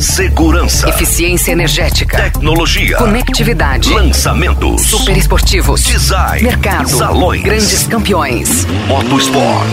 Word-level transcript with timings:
Segurança. 0.00 0.88
Eficiência 0.88 1.52
energética. 1.52 2.16
Tecnologia. 2.18 2.96
Conectividade. 2.98 3.88
Lançamentos. 3.92 4.82
Super 4.82 5.16
esportivos. 5.16 5.82
Design. 5.84 6.42
Mercado. 6.42 6.88
Salões. 6.88 7.42
Grandes 7.42 7.86
campeões. 7.86 8.66
Motosport. 8.86 9.66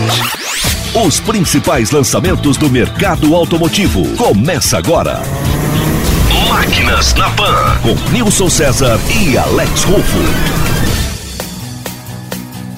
Os 0.94 1.20
principais 1.20 1.90
lançamentos 1.90 2.56
do 2.56 2.70
mercado 2.70 3.34
automotivo. 3.34 4.06
Começa 4.16 4.78
agora. 4.78 5.20
Máquinas 6.48 7.14
na 7.14 7.28
Pan. 7.30 7.78
Com 7.82 7.94
Nilson 8.10 8.48
César 8.48 8.98
e 9.10 9.36
Alex 9.36 9.82
Rufo. 9.84 10.93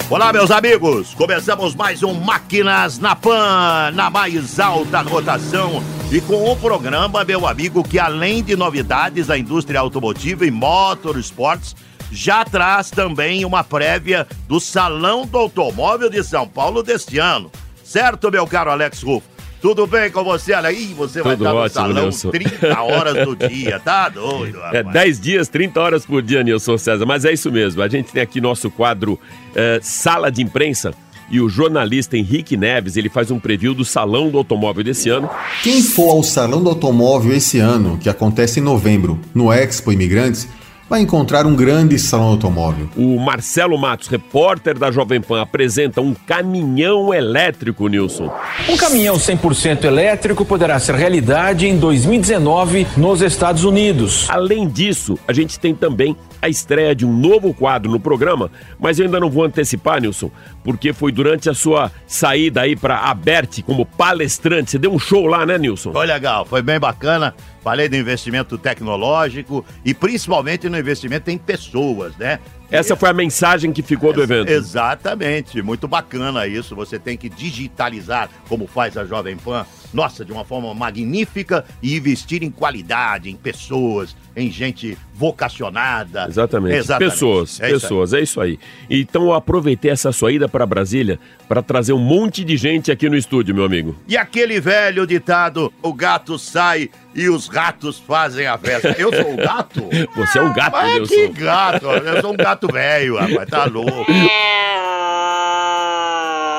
Olá, 0.08 0.32
meus 0.32 0.52
amigos! 0.52 1.14
Começamos 1.14 1.74
mais 1.74 2.00
um 2.04 2.14
Máquinas 2.14 2.96
na 2.96 3.16
Pan, 3.16 3.90
na 3.92 4.08
mais 4.08 4.60
alta 4.60 5.00
rotação 5.00 5.82
e 6.12 6.20
com 6.20 6.48
um 6.48 6.56
programa, 6.56 7.24
meu 7.24 7.44
amigo, 7.44 7.82
que 7.82 7.98
além 7.98 8.40
de 8.40 8.54
novidades 8.54 9.26
da 9.26 9.36
indústria 9.36 9.80
automotiva 9.80 10.46
e 10.46 10.50
motorsports, 10.50 11.74
já 12.12 12.44
traz 12.44 12.88
também 12.88 13.44
uma 13.44 13.64
prévia 13.64 14.28
do 14.46 14.60
Salão 14.60 15.26
do 15.26 15.38
Automóvel 15.38 16.08
de 16.08 16.22
São 16.22 16.46
Paulo 16.46 16.84
deste 16.84 17.18
ano. 17.18 17.50
Certo, 17.82 18.30
meu 18.30 18.46
caro 18.46 18.70
Alex 18.70 19.02
Rufo? 19.02 19.35
Tudo 19.66 19.84
bem 19.84 20.08
com 20.12 20.22
você? 20.22 20.52
Olha 20.54 20.68
aí, 20.68 20.94
você 20.96 21.20
vai 21.20 21.36
Tudo 21.36 21.44
estar 21.44 21.52
no 21.52 21.60
ótimo, 21.60 21.80
salão 21.80 22.02
Nilson. 22.04 22.30
30 22.30 22.82
horas 22.82 23.26
do 23.26 23.34
dia, 23.48 23.80
tá 23.80 24.08
doido, 24.08 24.58
É 24.72 24.78
rapaz? 24.78 24.92
10 24.92 25.20
dias, 25.20 25.48
30 25.48 25.80
horas 25.80 26.06
por 26.06 26.22
dia, 26.22 26.44
Nilson 26.44 26.78
César. 26.78 27.04
Mas 27.04 27.24
é 27.24 27.32
isso 27.32 27.50
mesmo. 27.50 27.82
A 27.82 27.88
gente 27.88 28.12
tem 28.12 28.22
aqui 28.22 28.40
nosso 28.40 28.70
quadro 28.70 29.18
eh, 29.56 29.80
Sala 29.82 30.30
de 30.30 30.40
Imprensa. 30.40 30.94
E 31.28 31.40
o 31.40 31.48
jornalista 31.48 32.16
Henrique 32.16 32.56
Neves, 32.56 32.96
ele 32.96 33.08
faz 33.08 33.32
um 33.32 33.40
preview 33.40 33.74
do 33.74 33.84
Salão 33.84 34.30
do 34.30 34.38
Automóvel 34.38 34.84
desse 34.84 35.08
ano. 35.08 35.28
Quem 35.64 35.82
for 35.82 36.10
ao 36.10 36.22
Salão 36.22 36.62
do 36.62 36.68
Automóvel 36.68 37.34
esse 37.34 37.58
ano, 37.58 37.98
que 38.00 38.08
acontece 38.08 38.60
em 38.60 38.62
novembro, 38.62 39.18
no 39.34 39.52
Expo 39.52 39.90
Imigrantes, 39.90 40.46
vai 40.88 41.00
encontrar 41.00 41.46
um 41.46 41.54
grande 41.54 41.98
salão 41.98 42.28
automóvel. 42.28 42.88
O 42.96 43.18
Marcelo 43.18 43.76
Matos, 43.76 44.08
repórter 44.08 44.78
da 44.78 44.90
Jovem 44.90 45.20
Pan, 45.20 45.42
apresenta 45.42 46.00
um 46.00 46.14
caminhão 46.14 47.12
elétrico, 47.12 47.88
Nilson. 47.88 48.32
Um 48.68 48.76
caminhão 48.76 49.16
100% 49.16 49.84
elétrico 49.84 50.44
poderá 50.44 50.78
ser 50.78 50.94
realidade 50.94 51.66
em 51.66 51.76
2019 51.76 52.86
nos 52.96 53.20
Estados 53.20 53.64
Unidos. 53.64 54.26
Além 54.30 54.68
disso, 54.68 55.18
a 55.26 55.32
gente 55.32 55.58
tem 55.58 55.74
também 55.74 56.16
a 56.46 56.48
estreia 56.48 56.94
de 56.94 57.04
um 57.04 57.12
novo 57.12 57.52
quadro 57.52 57.90
no 57.90 58.00
programa, 58.00 58.50
mas 58.78 58.98
eu 58.98 59.04
ainda 59.04 59.20
não 59.20 59.28
vou 59.28 59.44
antecipar, 59.44 60.00
Nilson, 60.00 60.30
porque 60.64 60.92
foi 60.92 61.12
durante 61.12 61.50
a 61.50 61.54
sua 61.54 61.92
saída 62.06 62.62
aí 62.62 62.74
para 62.74 62.98
Aberte 62.98 63.62
como 63.62 63.84
palestrante. 63.84 64.70
Você 64.70 64.78
deu 64.78 64.92
um 64.92 64.98
show 64.98 65.26
lá, 65.26 65.44
né, 65.44 65.58
Nilson? 65.58 65.92
Foi 65.92 66.06
legal, 66.06 66.44
foi 66.44 66.62
bem 66.62 66.78
bacana. 66.78 67.34
Falei 67.62 67.88
do 67.88 67.96
investimento 67.96 68.56
tecnológico 68.56 69.64
e 69.84 69.92
principalmente 69.92 70.68
no 70.68 70.78
investimento 70.78 71.32
em 71.32 71.36
pessoas, 71.36 72.16
né? 72.16 72.38
Essa 72.70 72.94
foi 72.94 73.08
a 73.08 73.12
mensagem 73.12 73.72
que 73.72 73.82
ficou 73.82 74.12
do 74.12 74.22
evento. 74.22 74.50
Exatamente, 74.50 75.60
muito 75.62 75.88
bacana 75.88 76.46
isso. 76.46 76.76
Você 76.76 76.98
tem 76.98 77.16
que 77.16 77.28
digitalizar, 77.28 78.28
como 78.48 78.68
faz 78.68 78.96
a 78.96 79.04
Jovem 79.04 79.36
Pan, 79.36 79.66
nossa, 79.92 80.24
de 80.24 80.32
uma 80.32 80.44
forma 80.44 80.72
magnífica 80.74 81.64
e 81.82 81.96
investir 81.96 82.42
em 82.44 82.50
qualidade, 82.50 83.30
em 83.30 83.36
pessoas, 83.36 84.16
em 84.36 84.50
gente 84.50 84.98
vocacionada. 85.14 86.26
Exatamente. 86.28 86.86
Pessoas, 86.98 87.58
É 87.58 87.70
isso 87.70 87.80
pessoas, 87.80 88.12
é 88.12 88.20
isso 88.20 88.38
aí. 88.38 88.58
Então 88.90 89.24
eu 89.24 89.32
aproveitei 89.32 89.90
essa 89.90 90.12
sua 90.12 90.30
ida 90.30 90.46
para 90.46 90.66
Brasília 90.66 91.18
para 91.48 91.62
trazer 91.62 91.94
um 91.94 91.98
monte 91.98 92.44
de 92.44 92.56
gente 92.56 92.92
aqui 92.92 93.08
no 93.08 93.16
estúdio, 93.16 93.54
meu 93.54 93.64
amigo. 93.64 93.96
E 94.06 94.16
aquele 94.16 94.60
velho 94.60 95.06
ditado: 95.06 95.72
o 95.82 95.94
gato 95.94 96.38
sai 96.38 96.90
e 97.14 97.30
os 97.30 97.48
ratos 97.48 97.98
fazem 97.98 98.46
a 98.46 98.58
festa. 98.58 98.94
Eu 98.98 99.10
sou 99.10 99.32
o 99.32 99.36
gato? 99.36 99.88
Você 100.14 100.38
é 100.38 100.42
um 100.42 100.52
gato, 100.52 100.72
Mas 100.72 101.08
que 101.08 101.28
gato? 101.28 101.86
Eu 101.86 102.20
sou 102.20 102.34
um 102.34 102.36
gato 102.36 102.70
velho, 102.70 103.16
rapaz, 103.16 103.48
tá 103.48 103.64
louco. 103.64 104.04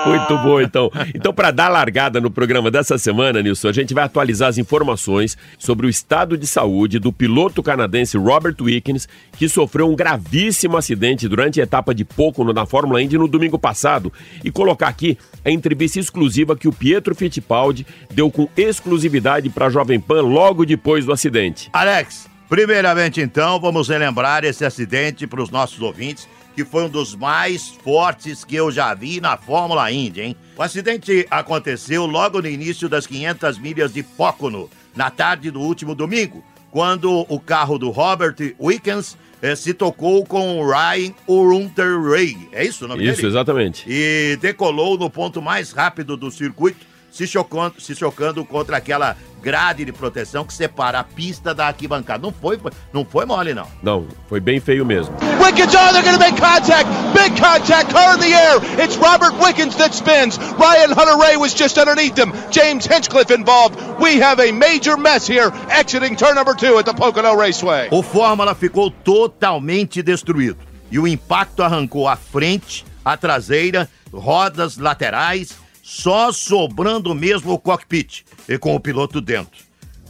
Muito 0.07 0.37
bom, 0.39 0.61
então. 0.61 0.91
Então, 1.13 1.33
para 1.33 1.51
dar 1.51 1.69
largada 1.69 2.19
no 2.19 2.31
programa 2.31 2.69
dessa 2.71 2.97
semana, 2.97 3.41
Nilson, 3.41 3.69
a 3.69 3.73
gente 3.73 3.93
vai 3.93 4.03
atualizar 4.03 4.49
as 4.49 4.57
informações 4.57 5.37
sobre 5.57 5.87
o 5.87 5.89
estado 5.89 6.37
de 6.37 6.47
saúde 6.47 6.99
do 6.99 7.11
piloto 7.11 7.61
canadense 7.61 8.17
Robert 8.17 8.55
Wickens, 8.59 9.07
que 9.33 9.47
sofreu 9.49 9.89
um 9.89 9.95
gravíssimo 9.95 10.77
acidente 10.77 11.27
durante 11.27 11.59
a 11.59 11.63
etapa 11.63 11.93
de 11.93 12.05
Pocono 12.05 12.53
na 12.53 12.65
Fórmula 12.65 13.01
Indy 13.01 13.17
no 13.17 13.27
domingo 13.27 13.59
passado, 13.59 14.11
e 14.43 14.51
colocar 14.51 14.87
aqui 14.87 15.17
a 15.43 15.51
entrevista 15.51 15.99
exclusiva 15.99 16.55
que 16.55 16.67
o 16.67 16.73
Pietro 16.73 17.15
Fittipaldi 17.15 17.85
deu 18.13 18.29
com 18.31 18.47
exclusividade 18.55 19.49
para 19.49 19.67
a 19.67 19.69
Jovem 19.69 19.99
Pan 19.99 20.21
logo 20.21 20.65
depois 20.65 21.05
do 21.05 21.11
acidente. 21.11 21.69
Alex, 21.73 22.29
primeiramente 22.49 23.21
então, 23.21 23.59
vamos 23.59 23.89
relembrar 23.89 24.43
esse 24.43 24.65
acidente 24.65 25.27
para 25.27 25.41
os 25.41 25.49
nossos 25.49 25.81
ouvintes, 25.81 26.27
que 26.57 26.65
foi 26.65 26.85
um 26.85 26.89
dos 26.89 27.13
mais 27.13 27.67
fortes 27.83 28.43
que 28.43 28.55
eu 28.55 28.71
já 28.71 28.91
vi 28.95 29.21
na 29.21 29.37
Fórmula 29.37 29.91
Indy, 29.91 30.21
hein? 30.21 30.35
O 30.57 30.63
acidente 30.63 31.27
aconteceu 31.29 32.07
logo 32.07 32.41
no 32.41 32.47
início 32.47 32.89
das 32.89 33.05
500 33.05 33.59
milhas 33.59 33.93
de 33.93 34.01
Pocono, 34.01 34.67
na 34.95 35.11
tarde 35.11 35.51
do 35.51 35.61
último 35.61 35.93
domingo, 35.93 36.43
quando 36.71 37.27
o 37.29 37.39
carro 37.39 37.77
do 37.77 37.91
Robert 37.91 38.33
Wickens 38.59 39.15
eh, 39.39 39.55
se 39.55 39.71
tocou 39.71 40.25
com 40.25 40.59
o 40.59 40.67
Ryan 40.67 41.13
Urunterrey. 41.27 42.49
É 42.51 42.65
isso 42.65 42.85
o 42.85 42.87
nome 42.87 43.03
Isso, 43.05 43.17
dele? 43.17 43.27
exatamente. 43.27 43.85
e 43.87 44.35
decolou 44.41 44.97
no 44.97 45.11
ponto 45.11 45.39
mais 45.39 45.71
rápido 45.71 46.17
do 46.17 46.31
circuito, 46.31 46.87
se 47.11 47.27
chocando, 47.27 47.79
se 47.79 47.93
chocando 47.95 48.43
contra 48.43 48.77
aquela 48.77 49.15
grade 49.41 49.85
de 49.85 49.91
proteção 49.91 50.43
que 50.45 50.53
separa 50.53 50.99
a 50.99 51.03
pista 51.03 51.53
da 51.53 51.67
arquibancada. 51.67 52.21
Não 52.21 52.31
foi, 52.31 52.59
não 52.93 53.05
foi 53.05 53.25
mole, 53.25 53.53
não. 53.53 53.67
Não, 53.81 54.07
foi 54.27 54.39
bem 54.39 54.59
feio 54.59 54.85
mesmo. 54.85 55.15
Wickens, 55.41 55.73
oh, 55.75 55.93
they're 55.93 56.03
going 56.03 56.17
to 56.17 56.19
make 56.19 56.37
contact. 56.37 56.89
Big 57.13 57.39
contact, 57.39 57.91
car 57.91 58.15
in 58.15 58.19
the 58.19 58.33
air. 58.33 58.57
It's 58.83 58.97
Robert 58.97 59.33
Wickens 59.39 59.75
that 59.77 59.93
spins. 59.93 60.37
Ryan 60.37 60.91
Hunter 60.91 61.17
Ray 61.17 61.37
was 61.37 61.53
just 61.53 61.77
underneath 61.77 62.17
him. 62.17 62.33
James 62.51 62.85
Hinchcliffe 62.85 63.31
involved. 63.31 63.75
We 63.99 64.19
have 64.19 64.39
a 64.39 64.51
major 64.51 64.97
mess 64.97 65.27
here 65.27 65.51
exiting 65.69 66.15
turn 66.15 66.35
number 66.35 66.53
two 66.53 66.77
at 66.77 66.85
the 66.85 66.93
Pocono 66.93 67.35
Raceway. 67.35 67.89
O 67.91 68.01
Fórmula 68.01 68.55
ficou 68.55 68.91
totalmente 68.91 70.01
destruído 70.01 70.57
e 70.91 70.99
o 70.99 71.07
impacto 71.07 71.63
arrancou 71.63 72.07
a 72.07 72.15
frente, 72.15 72.85
a 73.03 73.17
traseira, 73.17 73.89
rodas 74.11 74.77
laterais, 74.77 75.55
só 75.87 76.33
sobrando 76.33 77.15
mesmo 77.15 77.53
o 77.53 77.57
cockpit 77.57 78.23
e 78.49 78.57
com 78.57 78.75
o 78.75 78.79
piloto 78.79 79.21
dentro. 79.21 79.65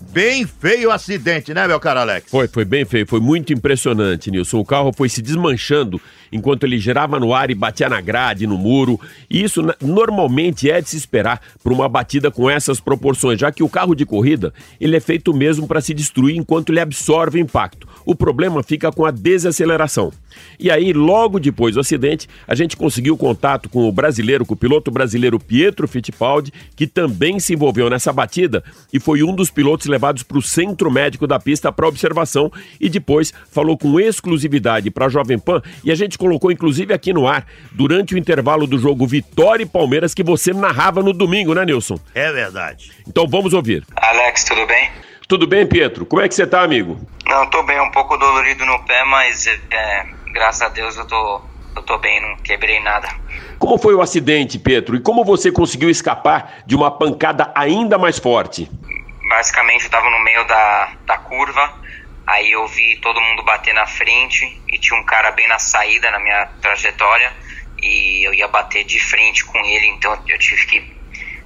Bem 0.09 0.43
feio 0.43 0.89
o 0.89 0.91
acidente, 0.91 1.53
né, 1.53 1.67
meu 1.67 1.79
caro 1.79 1.99
Alex? 1.99 2.31
Foi, 2.31 2.47
foi 2.47 2.65
bem 2.65 2.83
feio, 2.83 3.05
foi 3.07 3.19
muito 3.19 3.53
impressionante, 3.53 4.31
Nilson. 4.31 4.57
O 4.57 4.65
carro 4.65 4.91
foi 4.91 5.07
se 5.07 5.21
desmanchando 5.21 6.01
enquanto 6.31 6.63
ele 6.63 6.77
girava 6.79 7.19
no 7.19 7.33
ar 7.33 7.49
e 7.49 7.55
batia 7.55 7.89
na 7.89 8.01
grade, 8.01 8.47
no 8.47 8.57
muro. 8.57 8.99
E 9.29 9.43
isso 9.43 9.61
normalmente 9.81 10.69
é 10.69 10.81
de 10.81 10.89
se 10.89 10.97
esperar 10.97 11.41
por 11.63 11.71
uma 11.71 11.87
batida 11.87 12.31
com 12.31 12.49
essas 12.49 12.79
proporções, 12.79 13.39
já 13.39 13.51
que 13.51 13.63
o 13.63 13.69
carro 13.69 13.95
de 13.95 14.05
corrida 14.05 14.53
ele 14.79 14.95
é 14.95 14.99
feito 14.99 15.33
mesmo 15.33 15.67
para 15.67 15.81
se 15.81 15.93
destruir 15.93 16.35
enquanto 16.35 16.71
ele 16.71 16.79
absorve 16.79 17.39
o 17.39 17.41
impacto. 17.41 17.87
O 18.05 18.15
problema 18.15 18.63
fica 18.63 18.91
com 18.91 19.05
a 19.05 19.11
desaceleração. 19.11 20.11
E 20.59 20.71
aí, 20.71 20.93
logo 20.93 21.39
depois 21.39 21.75
do 21.75 21.81
acidente, 21.81 22.27
a 22.47 22.55
gente 22.55 22.77
conseguiu 22.77 23.17
contato 23.17 23.69
com 23.69 23.87
o 23.87 23.91
brasileiro, 23.91 24.45
com 24.45 24.53
o 24.53 24.57
piloto 24.57 24.89
brasileiro 24.91 25.39
Pietro 25.39 25.87
Fittipaldi, 25.87 26.53
que 26.75 26.87
também 26.87 27.39
se 27.39 27.53
envolveu 27.53 27.89
nessa 27.89 28.13
batida 28.13 28.63
e 28.91 28.99
foi 28.99 29.23
um 29.23 29.35
dos 29.35 29.49
pilotos 29.49 29.87
levados 29.87 30.23
para 30.23 30.37
o 30.37 30.41
centro 30.41 30.91
médico 30.91 31.27
da 31.27 31.39
pista 31.39 31.71
para 31.71 31.87
observação 31.87 32.51
e 32.79 32.89
depois 32.89 33.33
falou 33.51 33.77
com 33.77 33.99
exclusividade 33.99 34.89
para 34.89 35.05
a 35.05 35.09
Jovem 35.09 35.37
Pan 35.37 35.61
e 35.83 35.91
a 35.91 35.95
gente 35.95 36.16
colocou 36.17 36.51
inclusive 36.51 36.93
aqui 36.93 37.13
no 37.13 37.27
ar 37.27 37.45
durante 37.71 38.15
o 38.15 38.17
intervalo 38.17 38.67
do 38.67 38.77
jogo 38.77 39.07
Vitória 39.07 39.63
e 39.63 39.67
Palmeiras 39.67 40.13
que 40.13 40.23
você 40.23 40.53
narrava 40.53 41.01
no 41.01 41.13
domingo, 41.13 41.53
né, 41.53 41.63
Nilson? 41.65 41.99
É 42.13 42.31
verdade. 42.31 42.91
Então 43.07 43.27
vamos 43.27 43.53
ouvir. 43.53 43.85
Alex, 43.95 44.43
tudo 44.43 44.65
bem? 44.65 44.89
Tudo 45.27 45.45
bem, 45.45 45.67
Pietro? 45.67 46.05
Como 46.05 46.21
é 46.21 46.27
que 46.27 46.35
você 46.35 46.47
tá, 46.47 46.61
amigo? 46.61 46.97
Não, 47.25 47.45
tô 47.49 47.61
bem, 47.63 47.79
um 47.81 47.91
pouco 47.91 48.15
dolorido 48.17 48.65
no 48.65 48.83
pé, 48.85 49.03
mas 49.03 49.45
é, 49.45 50.05
graças 50.33 50.61
a 50.61 50.69
Deus 50.69 50.95
eu 50.95 51.05
tô, 51.05 51.41
eu 51.75 51.81
tô 51.83 51.97
bem, 51.97 52.21
não 52.21 52.37
quebrei 52.37 52.79
nada. 52.79 53.09
Como 53.59 53.77
foi 53.77 53.93
o 53.93 54.01
acidente, 54.01 54.57
Pietro? 54.57 54.95
E 54.95 55.01
como 55.01 55.25
você 55.25 55.51
conseguiu 55.51 55.89
escapar 55.89 56.59
de 56.65 56.75
uma 56.75 56.89
pancada 56.89 57.51
ainda 57.53 57.97
mais 57.97 58.17
forte? 58.17 58.71
Basicamente 59.29 59.83
eu 59.83 59.91
tava 59.91 60.09
no 60.09 60.23
meio 60.23 60.47
da, 60.47 60.93
da 61.05 61.17
curva, 61.17 61.73
aí 62.27 62.51
eu 62.51 62.67
vi 62.67 62.97
todo 62.97 63.21
mundo 63.21 63.43
bater 63.43 63.73
na 63.73 63.85
frente 63.85 64.45
e 64.67 64.77
tinha 64.77 64.99
um 64.99 65.05
cara 65.05 65.31
bem 65.31 65.47
na 65.47 65.57
saída 65.57 66.11
na 66.11 66.19
minha 66.19 66.45
trajetória 66.61 67.31
e 67.81 68.27
eu 68.27 68.33
ia 68.33 68.47
bater 68.49 68.83
de 68.83 68.99
frente 68.99 69.45
com 69.45 69.59
ele, 69.65 69.87
então 69.87 70.21
eu 70.27 70.37
tive 70.37 70.65
que 70.65 70.97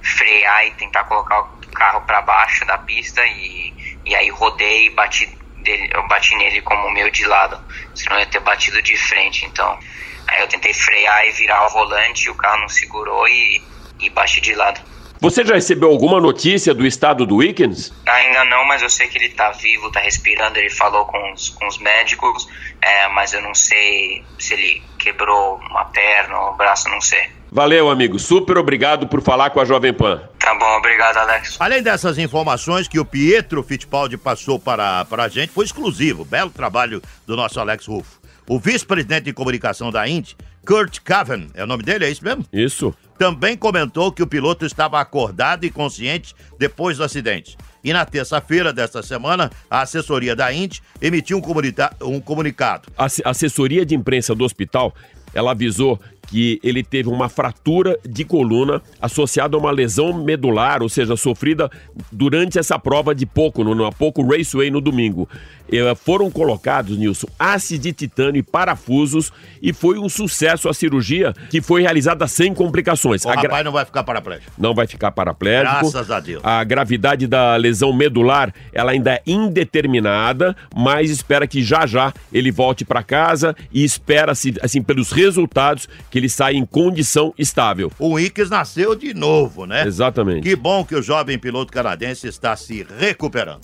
frear 0.02 0.66
e 0.66 0.72
tentar 0.72 1.04
colocar 1.04 1.40
o 1.40 1.44
carro 1.72 2.00
para 2.02 2.22
baixo 2.22 2.64
da 2.66 2.76
pista 2.78 3.24
e, 3.24 3.72
e 4.04 4.16
aí 4.16 4.28
rodei 4.30 4.86
e 4.86 4.90
bati 4.90 5.26
dele, 5.62 5.88
eu 5.92 6.06
bati 6.08 6.34
nele 6.34 6.60
como 6.62 6.90
meu 6.90 7.08
de 7.10 7.24
lado, 7.26 7.60
senão 7.94 8.16
eu 8.16 8.20
ia 8.20 8.26
ter 8.26 8.40
batido 8.40 8.82
de 8.82 8.96
frente, 8.96 9.46
então 9.46 9.78
aí 10.26 10.40
eu 10.40 10.48
tentei 10.48 10.74
frear 10.74 11.26
e 11.26 11.32
virar 11.32 11.64
o 11.66 11.70
volante, 11.70 12.28
o 12.28 12.34
carro 12.34 12.62
não 12.62 12.68
segurou 12.68 13.28
e, 13.28 13.62
e 14.00 14.10
bati 14.10 14.40
de 14.40 14.54
lado. 14.54 14.80
Você 15.22 15.44
já 15.44 15.54
recebeu 15.54 15.88
alguma 15.88 16.20
notícia 16.20 16.74
do 16.74 16.84
estado 16.84 17.24
do 17.24 17.36
Wiggins? 17.36 17.92
Ainda 18.08 18.44
não, 18.46 18.64
mas 18.66 18.82
eu 18.82 18.90
sei 18.90 19.06
que 19.06 19.16
ele 19.16 19.28
tá 19.28 19.52
vivo, 19.52 19.88
tá 19.88 20.00
respirando. 20.00 20.58
Ele 20.58 20.68
falou 20.68 21.04
com 21.04 21.32
os, 21.32 21.48
com 21.50 21.64
os 21.68 21.78
médicos, 21.78 22.48
é, 22.82 23.06
mas 23.06 23.32
eu 23.32 23.40
não 23.40 23.54
sei 23.54 24.24
se 24.36 24.54
ele 24.54 24.82
quebrou 24.98 25.60
uma 25.70 25.84
perna 25.84 26.36
ou 26.40 26.52
um 26.52 26.56
braço, 26.56 26.88
não 26.88 27.00
sei. 27.00 27.30
Valeu, 27.52 27.88
amigo. 27.88 28.18
Super 28.18 28.58
obrigado 28.58 29.06
por 29.06 29.22
falar 29.22 29.50
com 29.50 29.60
a 29.60 29.64
Jovem 29.64 29.92
Pan. 29.92 30.28
Tá 30.40 30.56
bom, 30.56 30.76
obrigado, 30.78 31.18
Alex. 31.18 31.56
Além 31.60 31.84
dessas 31.84 32.18
informações 32.18 32.88
que 32.88 32.98
o 32.98 33.04
Pietro 33.04 33.62
Fittipaldi 33.62 34.16
passou 34.16 34.58
para, 34.58 35.04
para 35.04 35.22
a 35.22 35.28
gente, 35.28 35.52
foi 35.52 35.64
exclusivo. 35.64 36.24
Belo 36.24 36.50
trabalho 36.50 37.00
do 37.24 37.36
nosso 37.36 37.60
Alex 37.60 37.86
Rufo. 37.86 38.20
O 38.48 38.58
vice-presidente 38.58 39.26
de 39.26 39.32
comunicação 39.32 39.92
da 39.92 40.08
Indy, 40.08 40.36
Kurt 40.64 41.00
Cavan, 41.00 41.48
é 41.54 41.64
o 41.64 41.66
nome 41.66 41.82
dele, 41.82 42.04
é 42.04 42.10
isso 42.10 42.24
mesmo? 42.24 42.44
Isso. 42.52 42.94
Também 43.18 43.56
comentou 43.56 44.12
que 44.12 44.22
o 44.22 44.26
piloto 44.26 44.64
estava 44.64 45.00
acordado 45.00 45.64
e 45.64 45.70
consciente 45.70 46.34
depois 46.58 46.96
do 46.96 47.04
acidente. 47.04 47.56
E 47.84 47.92
na 47.92 48.04
terça-feira 48.04 48.72
desta 48.72 49.02
semana, 49.02 49.50
a 49.68 49.82
assessoria 49.82 50.36
da 50.36 50.52
Indy 50.52 50.80
emitiu 51.00 51.38
um, 51.38 52.08
um 52.08 52.20
comunicado. 52.20 52.88
A 52.96 53.06
assessoria 53.30 53.84
de 53.84 53.94
imprensa 53.94 54.34
do 54.34 54.44
hospital, 54.44 54.94
ela 55.34 55.50
avisou 55.50 56.00
que 56.32 56.58
ele 56.64 56.82
teve 56.82 57.10
uma 57.10 57.28
fratura 57.28 57.98
de 58.08 58.24
coluna 58.24 58.80
associada 59.02 59.54
a 59.54 59.60
uma 59.60 59.70
lesão 59.70 60.14
medular, 60.14 60.82
ou 60.82 60.88
seja, 60.88 61.14
sofrida 61.14 61.70
durante 62.10 62.58
essa 62.58 62.78
prova 62.78 63.14
de 63.14 63.26
pouco, 63.26 63.62
no, 63.62 63.74
no 63.74 63.92
pouco 63.92 64.26
raceway 64.26 64.70
no 64.70 64.80
domingo. 64.80 65.28
E, 65.70 65.94
foram 65.94 66.30
colocados, 66.30 66.96
Nilson, 66.96 67.26
ácido 67.38 67.82
de 67.82 67.92
titânio 67.92 68.38
e 68.38 68.42
parafusos 68.42 69.30
e 69.60 69.74
foi 69.74 69.98
um 69.98 70.08
sucesso 70.08 70.70
a 70.70 70.74
cirurgia 70.74 71.34
que 71.50 71.60
foi 71.60 71.82
realizada 71.82 72.26
sem 72.26 72.54
complicações. 72.54 73.26
O 73.26 73.28
a 73.28 73.34
rapaz 73.34 73.62
não 73.62 73.72
vai 73.72 73.84
ficar 73.84 74.02
paraplégico. 74.02 74.52
Não 74.56 74.74
vai 74.74 74.86
ficar 74.86 75.12
paraplégico. 75.12 75.90
Graças 75.90 76.10
a 76.10 76.18
Deus. 76.18 76.42
A 76.42 76.64
gravidade 76.64 77.26
da 77.26 77.56
lesão 77.56 77.92
medular, 77.92 78.54
ela 78.72 78.92
ainda 78.92 79.12
é 79.12 79.22
indeterminada, 79.26 80.56
mas 80.74 81.10
espera 81.10 81.46
que 81.46 81.62
já 81.62 81.86
já 81.86 82.10
ele 82.32 82.50
volte 82.50 82.86
para 82.86 83.02
casa 83.02 83.54
e 83.70 83.84
espera-se, 83.84 84.54
assim, 84.62 84.82
pelos 84.82 85.12
resultados 85.12 85.86
que 86.10 86.21
ele 86.22 86.28
saia 86.28 86.56
em 86.56 86.64
condição 86.64 87.34
estável. 87.36 87.90
O 87.98 88.18
Ickes 88.18 88.48
nasceu 88.48 88.94
de 88.94 89.12
novo, 89.12 89.66
né? 89.66 89.84
Exatamente. 89.84 90.42
Que 90.42 90.54
bom 90.54 90.84
que 90.84 90.94
o 90.94 91.02
jovem 91.02 91.36
piloto 91.38 91.72
canadense 91.72 92.28
está 92.28 92.54
se 92.54 92.86
recuperando. 92.98 93.60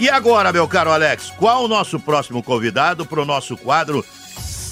E 0.00 0.08
agora, 0.08 0.52
meu 0.52 0.66
caro 0.66 0.90
Alex, 0.90 1.30
qual 1.38 1.64
o 1.64 1.68
nosso 1.68 2.00
próximo 2.00 2.42
convidado 2.42 3.06
para 3.06 3.20
o 3.20 3.24
nosso 3.24 3.56
quadro 3.56 4.04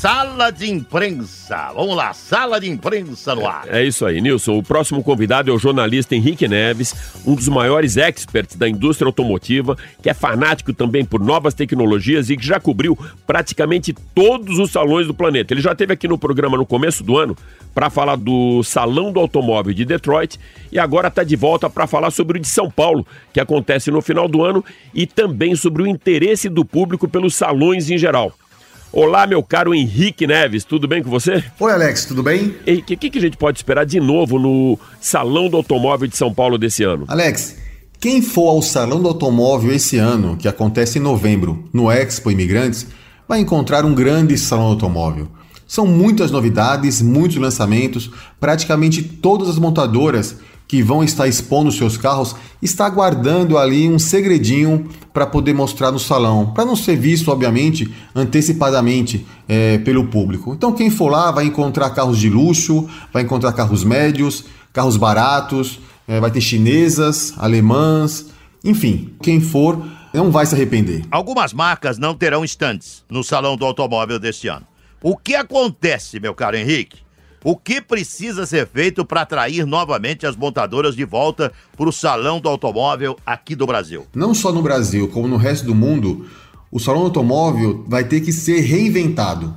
Sala 0.00 0.52
de 0.52 0.70
Imprensa? 0.70 1.72
Vamos 1.74 1.96
lá, 1.96 2.12
Sala 2.12 2.60
de 2.60 2.70
Imprensa 2.70 3.34
no 3.34 3.44
ar. 3.48 3.64
É, 3.66 3.82
é 3.82 3.84
isso 3.84 4.06
aí, 4.06 4.20
Nilson. 4.20 4.56
O 4.56 4.62
próximo 4.62 5.02
convidado 5.02 5.50
é 5.50 5.52
o 5.52 5.58
jornalista 5.58 6.14
Henrique 6.14 6.46
Neves, 6.46 6.94
um 7.26 7.34
dos 7.34 7.48
maiores 7.48 7.96
experts 7.96 8.54
da 8.54 8.68
indústria 8.68 9.08
automotiva, 9.08 9.76
que 10.00 10.08
é 10.08 10.14
fanático 10.14 10.72
também 10.72 11.04
por 11.04 11.18
novas 11.18 11.52
tecnologias 11.52 12.30
e 12.30 12.36
que 12.36 12.46
já 12.46 12.60
cobriu 12.60 12.96
praticamente 13.26 13.92
todos 14.14 14.60
os 14.60 14.70
salões 14.70 15.08
do 15.08 15.12
planeta. 15.12 15.52
Ele 15.52 15.60
já 15.60 15.72
esteve 15.72 15.94
aqui 15.94 16.06
no 16.06 16.16
programa 16.16 16.56
no 16.56 16.64
começo 16.64 17.02
do 17.02 17.18
ano 17.18 17.36
para 17.74 17.90
falar 17.90 18.14
do 18.14 18.62
Salão 18.62 19.10
do 19.10 19.18
Automóvel 19.18 19.74
de 19.74 19.84
Detroit 19.84 20.38
e 20.70 20.78
agora 20.78 21.08
está 21.08 21.24
de 21.24 21.34
volta 21.34 21.68
para 21.68 21.88
falar 21.88 22.12
sobre 22.12 22.38
o 22.38 22.40
de 22.40 22.46
São 22.46 22.70
Paulo, 22.70 23.04
que 23.32 23.40
acontece 23.40 23.90
no 23.90 24.00
final 24.00 24.28
do 24.28 24.44
ano, 24.44 24.64
e 24.94 25.08
também 25.08 25.56
sobre 25.56 25.82
o 25.82 25.88
interesse 25.88 26.48
do 26.48 26.64
público 26.64 27.08
pelos 27.08 27.34
salões 27.34 27.90
em 27.90 27.98
geral. 27.98 28.32
Olá, 28.90 29.26
meu 29.26 29.42
caro 29.42 29.74
Henrique 29.74 30.26
Neves, 30.26 30.64
tudo 30.64 30.88
bem 30.88 31.02
com 31.02 31.10
você? 31.10 31.44
Oi, 31.60 31.72
Alex, 31.72 32.06
tudo 32.06 32.22
bem? 32.22 32.54
O 32.66 32.82
que, 32.82 33.10
que 33.10 33.18
a 33.18 33.20
gente 33.20 33.36
pode 33.36 33.58
esperar 33.58 33.84
de 33.84 34.00
novo 34.00 34.38
no 34.38 34.78
Salão 34.98 35.50
do 35.50 35.58
Automóvel 35.58 36.08
de 36.08 36.16
São 36.16 36.32
Paulo 36.32 36.56
desse 36.56 36.84
ano? 36.84 37.04
Alex, 37.06 37.56
quem 38.00 38.22
for 38.22 38.48
ao 38.48 38.62
Salão 38.62 39.02
do 39.02 39.08
Automóvel 39.08 39.72
esse 39.72 39.98
ano, 39.98 40.38
que 40.38 40.48
acontece 40.48 40.98
em 40.98 41.02
novembro, 41.02 41.68
no 41.70 41.92
Expo 41.92 42.30
Imigrantes, 42.30 42.86
vai 43.28 43.40
encontrar 43.40 43.84
um 43.84 43.94
grande 43.94 44.38
salão 44.38 44.68
do 44.68 44.72
automóvel. 44.72 45.28
São 45.66 45.86
muitas 45.86 46.30
novidades, 46.30 47.02
muitos 47.02 47.36
lançamentos, 47.36 48.10
praticamente 48.40 49.02
todas 49.02 49.50
as 49.50 49.58
montadoras 49.58 50.36
que 50.66 50.82
vão 50.82 51.04
estar 51.04 51.28
expondo 51.28 51.70
seus 51.70 51.98
carros 51.98 52.34
está 52.60 52.88
guardando 52.88 53.56
ali 53.58 53.88
um 53.88 53.98
segredinho 53.98 54.88
para 55.18 55.26
poder 55.26 55.52
mostrar 55.52 55.90
no 55.90 55.98
salão, 55.98 56.52
para 56.52 56.64
não 56.64 56.76
ser 56.76 56.94
visto, 56.94 57.28
obviamente, 57.32 57.92
antecipadamente 58.14 59.26
é, 59.48 59.76
pelo 59.78 60.06
público. 60.06 60.54
Então, 60.54 60.72
quem 60.72 60.90
for 60.90 61.08
lá 61.10 61.32
vai 61.32 61.46
encontrar 61.46 61.90
carros 61.90 62.20
de 62.20 62.30
luxo, 62.30 62.88
vai 63.12 63.24
encontrar 63.24 63.52
carros 63.52 63.82
médios, 63.82 64.44
carros 64.72 64.96
baratos, 64.96 65.80
é, 66.06 66.20
vai 66.20 66.30
ter 66.30 66.40
chinesas, 66.40 67.34
alemãs, 67.36 68.26
enfim, 68.62 69.12
quem 69.20 69.40
for 69.40 69.84
não 70.14 70.30
vai 70.30 70.46
se 70.46 70.54
arrepender. 70.54 71.02
Algumas 71.10 71.52
marcas 71.52 71.98
não 71.98 72.14
terão 72.14 72.44
estantes 72.44 73.02
no 73.10 73.24
Salão 73.24 73.56
do 73.56 73.64
Automóvel 73.64 74.20
deste 74.20 74.46
ano. 74.46 74.68
O 75.02 75.16
que 75.16 75.34
acontece, 75.34 76.20
meu 76.20 76.32
caro 76.32 76.56
Henrique? 76.56 76.98
O 77.44 77.56
que 77.56 77.80
precisa 77.80 78.44
ser 78.46 78.66
feito 78.66 79.04
para 79.04 79.22
atrair 79.22 79.64
novamente 79.64 80.26
as 80.26 80.34
montadoras 80.34 80.96
de 80.96 81.04
volta 81.04 81.52
para 81.76 81.88
o 81.88 81.92
Salão 81.92 82.40
do 82.40 82.48
Automóvel 82.48 83.16
aqui 83.24 83.54
do 83.54 83.64
Brasil? 83.64 84.06
Não 84.12 84.34
só 84.34 84.50
no 84.52 84.60
Brasil, 84.60 85.08
como 85.08 85.28
no 85.28 85.36
resto 85.36 85.64
do 85.64 85.74
mundo, 85.74 86.26
o 86.70 86.80
Salão 86.80 87.02
do 87.02 87.06
Automóvel 87.06 87.84
vai 87.86 88.02
ter 88.02 88.22
que 88.22 88.32
ser 88.32 88.60
reinventado. 88.60 89.54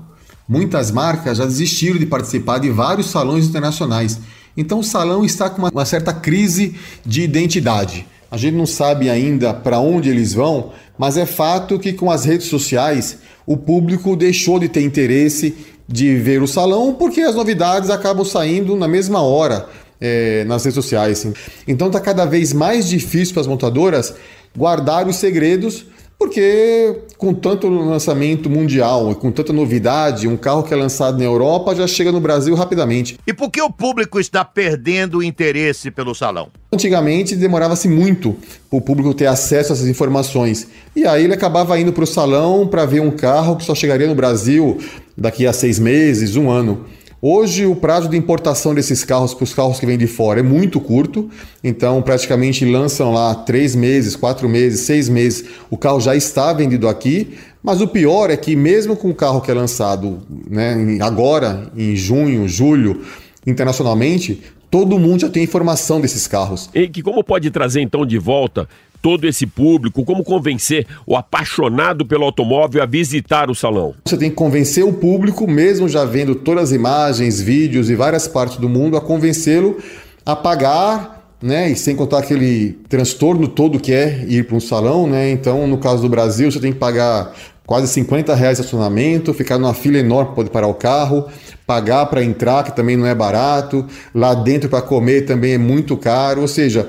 Muitas 0.47 0.91
marcas 0.91 1.39
já 1.39 1.45
desistiram 1.45 1.97
de 1.97 2.05
participar 2.05 2.59
de 2.59 2.69
vários 2.69 3.09
salões 3.09 3.47
internacionais. 3.47 4.19
Então 4.55 4.79
o 4.79 4.83
salão 4.83 5.25
está 5.25 5.49
com 5.49 5.67
uma, 5.67 5.85
certa 5.85 6.13
crise 6.13 6.75
de 7.03 7.23
identidade. 7.23 8.05
A 8.29 8.37
gente 8.37 8.55
não 8.55 8.65
sabe 8.65 9.09
ainda 9.09 9.53
para 9.53 9.79
onde 9.79 10.09
eles 10.09 10.33
vão, 10.33 10.71
mas 10.97 11.17
é 11.17 11.25
fato 11.25 11.79
que 11.79 11.93
com 11.93 12.11
as 12.11 12.25
redes 12.25 12.47
sociais 12.47 13.17
o 13.45 13.57
público 13.57 14.15
deixou 14.15 14.59
de 14.59 14.69
ter 14.69 14.83
interesse 14.83 15.55
de 15.91 16.15
ver 16.17 16.41
o 16.41 16.47
salão 16.47 16.93
porque 16.93 17.21
as 17.21 17.35
novidades 17.35 17.89
acabam 17.89 18.25
saindo 18.25 18.75
na 18.75 18.87
mesma 18.87 19.21
hora 19.21 19.67
é, 19.99 20.43
nas 20.45 20.63
redes 20.63 20.75
sociais. 20.75 21.27
Então 21.67 21.87
está 21.87 21.99
cada 21.99 22.25
vez 22.25 22.53
mais 22.53 22.87
difícil 22.87 23.33
para 23.33 23.41
as 23.41 23.47
montadoras 23.47 24.13
guardar 24.55 25.07
os 25.07 25.17
segredos 25.17 25.85
porque 26.21 27.01
com 27.17 27.33
tanto 27.33 27.67
lançamento 27.67 28.47
mundial 28.47 29.11
e 29.11 29.15
com 29.15 29.31
tanta 29.31 29.51
novidade, 29.51 30.27
um 30.27 30.37
carro 30.37 30.61
que 30.61 30.71
é 30.71 30.77
lançado 30.77 31.17
na 31.17 31.23
Europa 31.23 31.73
já 31.73 31.87
chega 31.87 32.11
no 32.11 32.19
Brasil 32.19 32.53
rapidamente. 32.53 33.17
E 33.25 33.33
por 33.33 33.49
que 33.49 33.59
o 33.59 33.71
público 33.71 34.19
está 34.19 34.45
perdendo 34.45 35.17
o 35.17 35.23
interesse 35.23 35.89
pelo 35.89 36.13
salão? 36.13 36.49
Antigamente 36.71 37.35
demorava-se 37.35 37.87
muito 37.87 38.37
para 38.69 38.77
o 38.77 38.81
público 38.81 39.15
ter 39.15 39.25
acesso 39.25 39.71
a 39.71 39.75
essas 39.75 39.87
informações. 39.87 40.67
E 40.95 41.07
aí 41.07 41.23
ele 41.23 41.33
acabava 41.33 41.79
indo 41.79 41.91
para 41.91 42.03
o 42.03 42.07
salão 42.07 42.67
para 42.67 42.85
ver 42.85 43.01
um 43.01 43.09
carro 43.09 43.55
que 43.55 43.65
só 43.65 43.73
chegaria 43.73 44.05
no 44.05 44.13
Brasil 44.13 44.77
daqui 45.21 45.45
a 45.45 45.53
seis 45.53 45.79
meses, 45.79 46.35
um 46.35 46.49
ano. 46.49 46.85
Hoje, 47.21 47.67
o 47.67 47.75
prazo 47.75 48.09
de 48.09 48.17
importação 48.17 48.73
desses 48.73 49.03
carros 49.03 49.35
para 49.35 49.43
os 49.43 49.53
carros 49.53 49.79
que 49.79 49.85
vêm 49.85 49.97
de 49.97 50.07
fora 50.07 50.39
é 50.39 50.43
muito 50.43 50.81
curto, 50.81 51.29
então 51.63 52.01
praticamente 52.01 52.65
lançam 52.65 53.13
lá 53.13 53.35
três 53.35 53.75
meses, 53.75 54.15
quatro 54.15 54.49
meses, 54.49 54.79
seis 54.79 55.07
meses, 55.07 55.45
o 55.69 55.77
carro 55.77 56.01
já 56.01 56.15
está 56.15 56.51
vendido 56.51 56.87
aqui. 56.87 57.37
Mas 57.61 57.79
o 57.79 57.87
pior 57.87 58.31
é 58.31 58.37
que, 58.37 58.55
mesmo 58.55 58.95
com 58.95 59.11
o 59.11 59.13
carro 59.13 59.39
que 59.39 59.51
é 59.51 59.53
lançado 59.53 60.17
né, 60.49 60.97
agora, 60.99 61.71
em 61.77 61.95
junho, 61.95 62.47
julho, 62.47 63.03
internacionalmente, 63.45 64.41
todo 64.71 64.97
mundo 64.97 65.21
já 65.21 65.29
tem 65.29 65.43
informação 65.43 66.01
desses 66.01 66.25
carros. 66.25 66.71
E 66.73 66.87
que 66.87 67.03
como 67.03 67.23
pode 67.23 67.51
trazer 67.51 67.81
então 67.81 68.03
de 68.03 68.17
volta 68.17 68.67
todo 69.01 69.27
esse 69.27 69.45
público? 69.45 70.05
Como 70.05 70.23
convencer 70.23 70.85
o 71.05 71.15
apaixonado 71.15 72.05
pelo 72.05 72.23
automóvel 72.23 72.83
a 72.83 72.85
visitar 72.85 73.49
o 73.49 73.55
salão? 73.55 73.95
Você 74.05 74.17
tem 74.17 74.29
que 74.29 74.35
convencer 74.35 74.83
o 74.83 74.93
público, 74.93 75.49
mesmo 75.49 75.89
já 75.89 76.05
vendo 76.05 76.35
todas 76.35 76.65
as 76.65 76.71
imagens, 76.71 77.41
vídeos 77.41 77.89
e 77.89 77.95
várias 77.95 78.27
partes 78.27 78.57
do 78.57 78.69
mundo, 78.69 78.97
a 78.97 79.01
convencê-lo 79.01 79.77
a 80.25 80.35
pagar 80.35 81.21
né? 81.41 81.71
E 81.71 81.75
sem 81.75 81.95
contar 81.95 82.19
aquele 82.19 82.73
transtorno 82.87 83.47
todo 83.47 83.79
que 83.79 83.91
é 83.91 84.23
ir 84.27 84.45
para 84.45 84.55
um 84.55 84.59
salão, 84.59 85.07
né? 85.07 85.31
Então, 85.31 85.65
no 85.65 85.77
caso 85.77 86.03
do 86.03 86.09
Brasil, 86.09 86.51
você 86.51 86.59
tem 86.59 86.71
que 86.71 86.77
pagar 86.77 87.33
quase 87.65 87.87
50 87.87 88.35
reais 88.35 88.57
de 88.57 88.65
estacionamento, 88.65 89.33
ficar 89.33 89.57
numa 89.57 89.73
fila 89.73 89.97
enorme 89.97 90.27
para 90.27 90.35
poder 90.35 90.49
parar 90.49 90.67
o 90.67 90.73
carro, 90.73 91.27
pagar 91.65 92.05
para 92.07 92.23
entrar, 92.23 92.63
que 92.63 92.75
também 92.75 92.97
não 92.97 93.07
é 93.07 93.15
barato, 93.15 93.85
lá 94.13 94.33
dentro 94.33 94.69
para 94.69 94.81
comer 94.81 95.21
também 95.21 95.53
é 95.53 95.57
muito 95.57 95.95
caro, 95.95 96.41
ou 96.41 96.47
seja, 96.47 96.87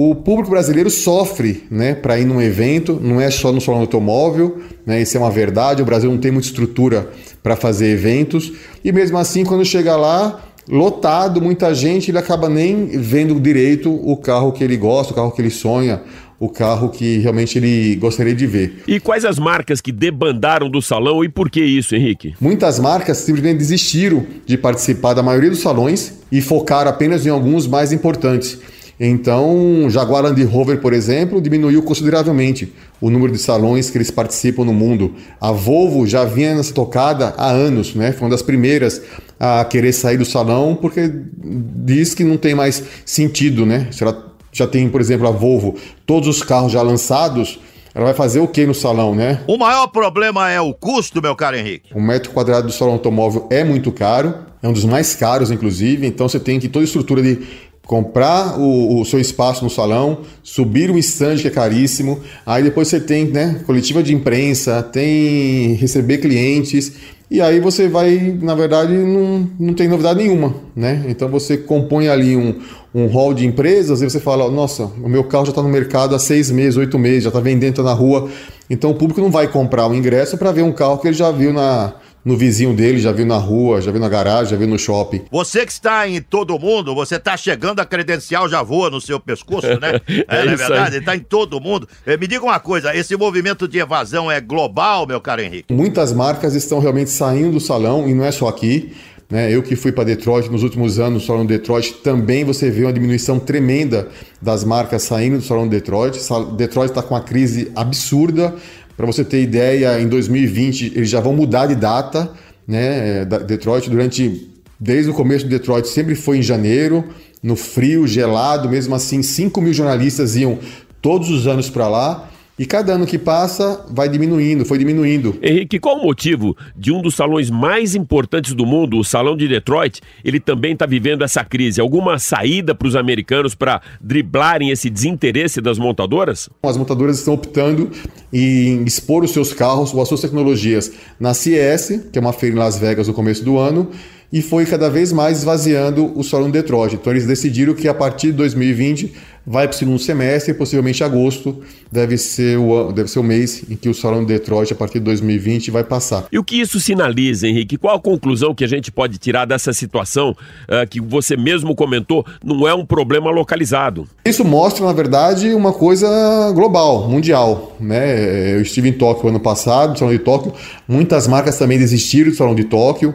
o 0.00 0.14
público 0.14 0.50
brasileiro 0.50 0.88
sofre 0.88 1.64
né, 1.68 1.92
para 1.92 2.20
ir 2.20 2.24
num 2.24 2.40
evento, 2.40 3.00
não 3.02 3.20
é 3.20 3.32
só 3.32 3.50
no 3.50 3.60
salão 3.60 3.80
automóvel, 3.80 4.58
né, 4.86 5.02
isso 5.02 5.16
é 5.16 5.20
uma 5.20 5.28
verdade. 5.28 5.82
O 5.82 5.84
Brasil 5.84 6.08
não 6.08 6.18
tem 6.18 6.30
muita 6.30 6.46
estrutura 6.46 7.10
para 7.42 7.56
fazer 7.56 7.88
eventos, 7.88 8.52
e 8.84 8.92
mesmo 8.92 9.18
assim, 9.18 9.44
quando 9.44 9.64
chega 9.64 9.96
lá, 9.96 10.40
lotado, 10.68 11.42
muita 11.42 11.74
gente, 11.74 12.12
ele 12.12 12.18
acaba 12.18 12.48
nem 12.48 12.86
vendo 12.86 13.40
direito 13.40 13.92
o 13.92 14.16
carro 14.16 14.52
que 14.52 14.62
ele 14.62 14.76
gosta, 14.76 15.12
o 15.12 15.16
carro 15.16 15.32
que 15.32 15.42
ele 15.42 15.50
sonha, 15.50 16.00
o 16.38 16.48
carro 16.48 16.90
que 16.90 17.18
realmente 17.18 17.58
ele 17.58 17.96
gostaria 17.96 18.36
de 18.36 18.46
ver. 18.46 18.84
E 18.86 19.00
quais 19.00 19.24
as 19.24 19.36
marcas 19.36 19.80
que 19.80 19.90
debandaram 19.90 20.70
do 20.70 20.80
salão 20.80 21.24
e 21.24 21.28
por 21.28 21.50
que 21.50 21.60
isso, 21.60 21.96
Henrique? 21.96 22.36
Muitas 22.40 22.78
marcas 22.78 23.16
simplesmente 23.16 23.58
desistiram 23.58 24.24
de 24.46 24.56
participar 24.56 25.14
da 25.14 25.24
maioria 25.24 25.50
dos 25.50 25.58
salões 25.58 26.20
e 26.30 26.40
focaram 26.40 26.88
apenas 26.88 27.26
em 27.26 27.30
alguns 27.30 27.66
mais 27.66 27.92
importantes. 27.92 28.60
Então, 29.00 29.88
Jaguar 29.88 30.24
Land 30.24 30.42
Rover, 30.44 30.80
por 30.80 30.92
exemplo, 30.92 31.40
diminuiu 31.40 31.82
consideravelmente 31.82 32.72
o 33.00 33.10
número 33.10 33.32
de 33.32 33.38
salões 33.38 33.90
que 33.90 33.96
eles 33.96 34.10
participam 34.10 34.64
no 34.64 34.72
mundo. 34.72 35.14
A 35.40 35.52
Volvo 35.52 36.06
já 36.06 36.24
vinha 36.24 36.54
nessa 36.54 36.74
tocada 36.74 37.32
há 37.36 37.48
anos, 37.48 37.94
né? 37.94 38.10
Foi 38.10 38.24
uma 38.24 38.30
das 38.30 38.42
primeiras 38.42 39.00
a 39.38 39.64
querer 39.64 39.92
sair 39.92 40.16
do 40.16 40.24
salão 40.24 40.76
porque 40.80 41.10
diz 41.36 42.12
que 42.12 42.24
não 42.24 42.36
tem 42.36 42.54
mais 42.54 42.82
sentido, 43.04 43.64
né? 43.64 43.86
Se 43.92 44.02
ela 44.02 44.34
já 44.52 44.66
tem, 44.66 44.88
por 44.88 45.00
exemplo, 45.00 45.28
a 45.28 45.30
Volvo, 45.30 45.76
todos 46.04 46.28
os 46.28 46.42
carros 46.42 46.72
já 46.72 46.82
lançados, 46.82 47.60
ela 47.94 48.06
vai 48.06 48.14
fazer 48.14 48.40
o 48.40 48.48
que 48.48 48.66
no 48.66 48.74
salão, 48.74 49.14
né? 49.14 49.40
O 49.46 49.56
maior 49.56 49.86
problema 49.86 50.50
é 50.50 50.60
o 50.60 50.74
custo, 50.74 51.22
meu 51.22 51.36
caro 51.36 51.56
Henrique. 51.56 51.90
O 51.94 52.00
metro 52.00 52.32
quadrado 52.32 52.66
do 52.66 52.72
salão 52.72 52.94
automóvel 52.94 53.46
é 53.50 53.62
muito 53.62 53.92
caro, 53.92 54.34
é 54.60 54.68
um 54.68 54.72
dos 54.72 54.84
mais 54.84 55.14
caros, 55.14 55.52
inclusive, 55.52 56.06
então 56.06 56.28
você 56.28 56.40
tem 56.40 56.58
que 56.58 56.68
toda 56.68 56.84
a 56.84 56.86
estrutura 56.86 57.22
de 57.22 57.40
comprar 57.88 58.60
o, 58.60 59.00
o, 59.00 59.04
seu 59.06 59.18
espaço 59.18 59.64
no 59.64 59.70
salão, 59.70 60.18
subir 60.42 60.90
um 60.90 60.98
stand 60.98 61.36
que 61.36 61.48
é 61.48 61.50
caríssimo, 61.50 62.20
aí 62.44 62.62
depois 62.62 62.86
você 62.86 63.00
tem 63.00 63.24
né, 63.24 63.62
coletiva 63.64 64.02
de 64.02 64.14
imprensa, 64.14 64.82
tem 64.82 65.72
receber 65.72 66.18
clientes, 66.18 66.92
e 67.30 67.40
aí 67.40 67.58
você 67.58 67.88
vai, 67.88 68.38
na 68.42 68.54
verdade, 68.54 68.92
não, 68.92 69.48
não 69.58 69.72
tem 69.72 69.88
novidade 69.88 70.22
nenhuma, 70.22 70.54
né? 70.76 71.04
Então 71.08 71.28
você 71.28 71.56
compõe 71.56 72.08
ali 72.08 72.36
um, 72.36 72.56
um 72.94 73.06
hall 73.06 73.32
de 73.32 73.46
empresas 73.46 74.02
e 74.02 74.08
você 74.08 74.20
fala, 74.20 74.50
nossa, 74.50 74.84
o 75.02 75.08
meu 75.08 75.24
carro 75.24 75.46
já 75.46 75.50
está 75.50 75.62
no 75.62 75.68
mercado 75.68 76.14
há 76.14 76.18
seis 76.18 76.50
meses, 76.50 76.76
oito 76.76 76.98
meses, 76.98 77.24
já 77.24 77.28
está 77.28 77.40
vendendo, 77.40 77.76
tá 77.76 77.82
na 77.82 77.94
rua. 77.94 78.28
Então 78.68 78.90
o 78.90 78.94
público 78.94 79.20
não 79.20 79.30
vai 79.30 79.48
comprar 79.48 79.86
o 79.86 79.94
ingresso 79.94 80.36
para 80.36 80.52
ver 80.52 80.62
um 80.62 80.72
carro 80.72 80.98
que 80.98 81.08
ele 81.08 81.16
já 81.16 81.30
viu 81.30 81.54
na, 81.54 81.94
no 82.24 82.36
vizinho 82.36 82.74
dele, 82.74 82.98
já 82.98 83.12
viu 83.12 83.24
na 83.24 83.36
rua, 83.36 83.80
já 83.80 83.90
viu 83.90 84.00
na 84.00 84.08
garagem, 84.08 84.50
já 84.50 84.56
viu 84.56 84.66
no 84.66 84.78
shopping. 84.78 85.22
Você 85.30 85.64
que 85.64 85.72
está 85.72 86.08
em 86.08 86.20
todo 86.20 86.58
mundo, 86.58 86.94
você 86.94 87.16
está 87.16 87.36
chegando, 87.36 87.80
a 87.80 87.84
credencial 87.84 88.48
já 88.48 88.62
voa 88.62 88.90
no 88.90 89.00
seu 89.00 89.18
pescoço, 89.18 89.68
né? 89.80 90.00
é, 90.28 90.36
é, 90.36 90.46
é 90.46 90.56
verdade? 90.56 90.96
Está 90.96 91.16
em 91.16 91.20
todo 91.20 91.60
mundo. 91.60 91.88
Eh, 92.06 92.16
me 92.16 92.26
diga 92.26 92.44
uma 92.44 92.60
coisa, 92.60 92.94
esse 92.94 93.16
movimento 93.16 93.66
de 93.66 93.78
evasão 93.78 94.30
é 94.30 94.40
global, 94.40 95.06
meu 95.06 95.20
caro 95.20 95.40
Henrique? 95.40 95.72
Muitas 95.72 96.12
marcas 96.12 96.54
estão 96.54 96.80
realmente 96.80 97.10
saindo 97.10 97.52
do 97.52 97.60
salão, 97.60 98.08
e 98.08 98.14
não 98.14 98.24
é 98.24 98.32
só 98.32 98.48
aqui. 98.48 98.92
Né? 99.30 99.54
Eu 99.54 99.62
que 99.62 99.76
fui 99.76 99.92
para 99.92 100.04
Detroit 100.04 100.50
nos 100.50 100.62
últimos 100.62 100.98
anos, 100.98 101.22
no 101.22 101.26
Salão 101.26 101.44
Detroit, 101.44 101.94
também 102.02 102.44
você 102.44 102.70
vê 102.70 102.84
uma 102.84 102.92
diminuição 102.92 103.38
tremenda 103.38 104.08
das 104.40 104.64
marcas 104.64 105.02
saindo 105.02 105.36
do 105.36 105.44
Salão 105.44 105.68
Detroit. 105.68 106.18
Detroit 106.56 106.90
está 106.90 107.02
com 107.02 107.14
uma 107.14 107.20
crise 107.20 107.70
absurda. 107.76 108.54
Para 108.98 109.06
você 109.06 109.24
ter 109.24 109.40
ideia, 109.40 110.00
em 110.00 110.08
2020 110.08 110.94
eles 110.96 111.08
já 111.08 111.20
vão 111.20 111.32
mudar 111.32 111.66
de 111.66 111.76
data, 111.76 112.32
né? 112.66 113.24
Detroit 113.46 113.88
durante 113.88 114.50
desde 114.78 115.08
o 115.08 115.14
começo 115.14 115.44
do 115.44 115.50
Detroit 115.50 115.86
sempre 115.86 116.16
foi 116.16 116.38
em 116.38 116.42
janeiro, 116.42 117.04
no 117.40 117.54
frio, 117.54 118.08
gelado, 118.08 118.68
mesmo 118.68 118.96
assim 118.96 119.22
5 119.22 119.60
mil 119.60 119.72
jornalistas 119.72 120.34
iam 120.34 120.58
todos 121.00 121.30
os 121.30 121.46
anos 121.46 121.70
para 121.70 121.88
lá. 121.88 122.28
E 122.58 122.66
cada 122.66 122.94
ano 122.94 123.06
que 123.06 123.16
passa 123.16 123.84
vai 123.88 124.08
diminuindo, 124.08 124.64
foi 124.64 124.78
diminuindo. 124.78 125.38
Henrique, 125.40 125.78
qual 125.78 125.98
o 125.98 126.02
motivo 126.02 126.56
de 126.76 126.90
um 126.92 127.00
dos 127.00 127.14
salões 127.14 127.48
mais 127.50 127.94
importantes 127.94 128.52
do 128.52 128.66
mundo, 128.66 128.98
o 128.98 129.04
Salão 129.04 129.36
de 129.36 129.46
Detroit, 129.46 130.00
ele 130.24 130.40
também 130.40 130.72
está 130.72 130.84
vivendo 130.84 131.22
essa 131.22 131.44
crise? 131.44 131.80
Alguma 131.80 132.18
saída 132.18 132.74
para 132.74 132.88
os 132.88 132.96
americanos 132.96 133.54
para 133.54 133.80
driblarem 134.00 134.70
esse 134.70 134.90
desinteresse 134.90 135.60
das 135.60 135.78
montadoras? 135.78 136.50
As 136.64 136.76
montadoras 136.76 137.18
estão 137.18 137.34
optando 137.34 137.92
em 138.32 138.82
expor 138.82 139.22
os 139.22 139.30
seus 139.30 139.52
carros 139.52 139.94
ou 139.94 140.02
as 140.02 140.08
suas 140.08 140.20
tecnologias 140.20 140.90
na 141.20 141.34
CES, 141.34 142.08
que 142.12 142.18
é 142.18 142.20
uma 142.20 142.32
feira 142.32 142.56
em 142.56 142.58
Las 142.58 142.76
Vegas 142.76 143.06
no 143.06 143.14
começo 143.14 143.44
do 143.44 143.56
ano, 143.56 143.88
e 144.32 144.42
foi 144.42 144.66
cada 144.66 144.90
vez 144.90 145.12
mais 145.12 145.38
esvaziando 145.38 146.12
o 146.18 146.22
Salão 146.22 146.46
de 146.46 146.52
Detroit. 146.52 146.94
Então 146.94 147.12
eles 147.12 147.26
decidiram 147.26 147.74
que 147.74 147.88
a 147.88 147.94
partir 147.94 148.28
de 148.28 148.34
2020 148.34 149.12
vai 149.46 149.66
para 149.66 149.74
o 149.74 149.78
segundo 149.78 149.98
semestre, 149.98 150.52
possivelmente 150.52 151.02
agosto 151.02 151.62
deve 151.90 152.18
ser, 152.18 152.58
o, 152.58 152.92
deve 152.92 153.08
ser 153.08 153.18
o 153.18 153.22
mês 153.22 153.64
em 153.70 153.76
que 153.76 153.88
o 153.88 153.94
Salão 153.94 154.20
de 154.20 154.26
Detroit, 154.26 154.70
a 154.70 154.76
partir 154.76 154.98
de 154.98 155.06
2020, 155.06 155.70
vai 155.70 155.82
passar. 155.82 156.26
E 156.30 156.38
o 156.38 156.44
que 156.44 156.60
isso 156.60 156.78
sinaliza, 156.78 157.48
Henrique? 157.48 157.78
Qual 157.78 157.96
a 157.96 158.00
conclusão 158.00 158.54
que 158.54 158.62
a 158.62 158.68
gente 158.68 158.92
pode 158.92 159.16
tirar 159.16 159.46
dessa 159.46 159.72
situação 159.72 160.32
uh, 160.32 160.86
que 160.88 161.00
você 161.00 161.34
mesmo 161.34 161.74
comentou, 161.74 162.26
não 162.44 162.68
é 162.68 162.74
um 162.74 162.84
problema 162.84 163.30
localizado? 163.30 164.06
Isso 164.22 164.44
mostra, 164.44 164.84
na 164.84 164.92
verdade, 164.92 165.54
uma 165.54 165.72
coisa 165.72 166.06
global, 166.54 167.08
mundial. 167.08 167.74
Né? 167.80 168.54
Eu 168.54 168.60
estive 168.60 168.90
em 168.90 168.92
Tóquio 168.92 169.30
ano 169.30 169.40
passado, 169.40 169.92
no 169.92 169.96
Salão 169.96 170.12
de 170.12 170.20
Tóquio, 170.20 170.52
muitas 170.86 171.26
marcas 171.26 171.56
também 171.56 171.78
desistiram 171.78 172.30
do 172.30 172.36
Salão 172.36 172.54
de 172.54 172.64
Tóquio, 172.64 173.14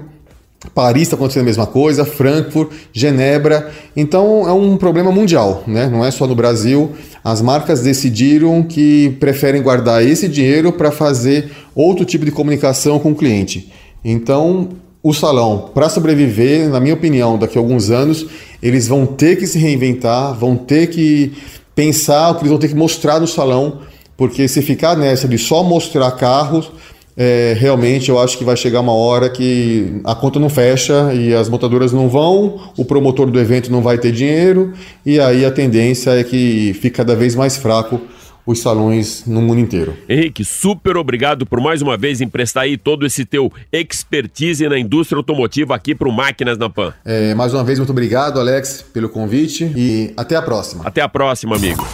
Paris 0.74 1.04
está 1.04 1.16
acontecendo 1.16 1.44
a 1.44 1.46
mesma 1.46 1.66
coisa, 1.66 2.06
Frankfurt, 2.06 2.72
Genebra. 2.92 3.72
Então 3.96 4.48
é 4.48 4.54
um 4.54 4.78
problema 4.78 5.12
mundial, 5.12 5.64
né? 5.68 5.88
não 5.88 6.04
é 6.04 6.12
só 6.12 6.26
no 6.26 6.36
Brasil. 6.36 6.92
As 7.24 7.42
marcas 7.42 7.82
decidiram 7.82 8.64
que 8.64 9.16
preferem 9.20 9.62
guardar 9.62 10.06
esse 10.06 10.28
dinheiro 10.28 10.72
para 10.72 10.92
fazer 10.92 11.52
outro 11.76 12.06
tipo 12.06 12.26
de 12.26 12.32
comunicação 12.32 13.00
com 13.00 13.12
o 13.12 13.16
cliente. 13.16 13.72
Então, 14.04 14.70
o 15.02 15.14
salão, 15.14 15.70
para 15.74 15.90
sobreviver, 15.90 16.70
na 16.70 16.80
minha 16.80 16.94
opinião, 16.94 17.38
daqui 17.38 17.58
a 17.58 17.62
alguns 17.62 17.90
anos, 17.90 18.26
eles 18.62 18.88
vão 18.88 19.06
ter 19.06 19.38
que 19.38 19.48
se 19.48 19.58
reinventar, 19.58 20.34
vão 20.34 20.56
ter 20.56 20.88
que 20.88 21.34
pensar 21.76 22.32
o 22.32 22.36
que 22.36 22.42
eles 22.42 22.52
vão 22.52 22.60
ter 22.60 22.70
que 22.70 22.76
mostrar 22.76 23.20
no 23.20 23.28
salão, 23.28 23.80
porque 24.16 24.48
se 24.48 24.62
ficar 24.62 24.96
nessa 24.96 25.28
de 25.28 25.38
só 25.38 25.64
mostrar 25.64 26.12
carros, 26.12 26.72
é, 27.16 27.56
realmente 27.58 28.10
eu 28.10 28.20
acho 28.20 28.38
que 28.38 28.44
vai 28.44 28.58
chegar 28.58 28.80
uma 28.80 28.94
hora 28.94 29.30
que 29.30 30.02
a 30.04 30.16
conta 30.16 30.40
não 30.40 30.50
fecha 30.50 31.14
e 31.14 31.34
as 31.34 31.50
montadoras 31.50 31.94
não 31.94 32.10
vão, 32.10 32.72
o 32.78 32.86
promotor 32.86 33.30
do 33.30 33.40
evento 33.40 33.72
não 33.72 33.82
vai 33.82 33.98
ter 33.98 34.12
dinheiro 34.12 34.74
e 35.06 35.20
aí 35.20 35.46
a 35.46 35.52
tendência 35.52 36.12
é 36.12 36.24
que 36.24 36.74
fique 36.74 36.92
cada 36.92 37.16
vez 37.16 37.36
mais 37.36 37.58
fraco 37.58 38.02
os 38.46 38.60
salões 38.60 39.24
no 39.26 39.42
mundo 39.42 39.60
inteiro. 39.60 39.96
Henrique, 40.08 40.44
super 40.44 40.98
obrigado 40.98 41.46
por 41.46 41.62
mais 41.62 41.82
uma 41.82 41.98
vez 41.98 42.20
emprestar 42.20 42.64
aí 42.64 42.78
todo 42.78 43.06
esse 43.06 43.26
teu 43.26 43.52
expertise 43.72 44.68
na 44.68 44.78
indústria 44.78 45.18
automotiva 45.18 45.74
aqui 45.74 45.96
para 45.96 46.10
o 46.10 46.12
Máquinas 46.12 46.58
na 46.58 46.70
Pan. 46.70 46.94
É, 47.06 47.34
mais 47.34 47.54
uma 47.54 47.64
vez, 47.64 47.80
muito 47.80 47.92
obrigado, 47.92 48.40
Alex, 48.40 48.84
pelo 48.94 49.08
convite 49.08 49.72
e 49.76 50.14
até 50.18 50.36
a 50.36 50.42
próxima. 50.42 50.84
Até 50.86 51.02
a 51.02 51.08
próxima, 51.08 51.56
amigo. 51.56 51.86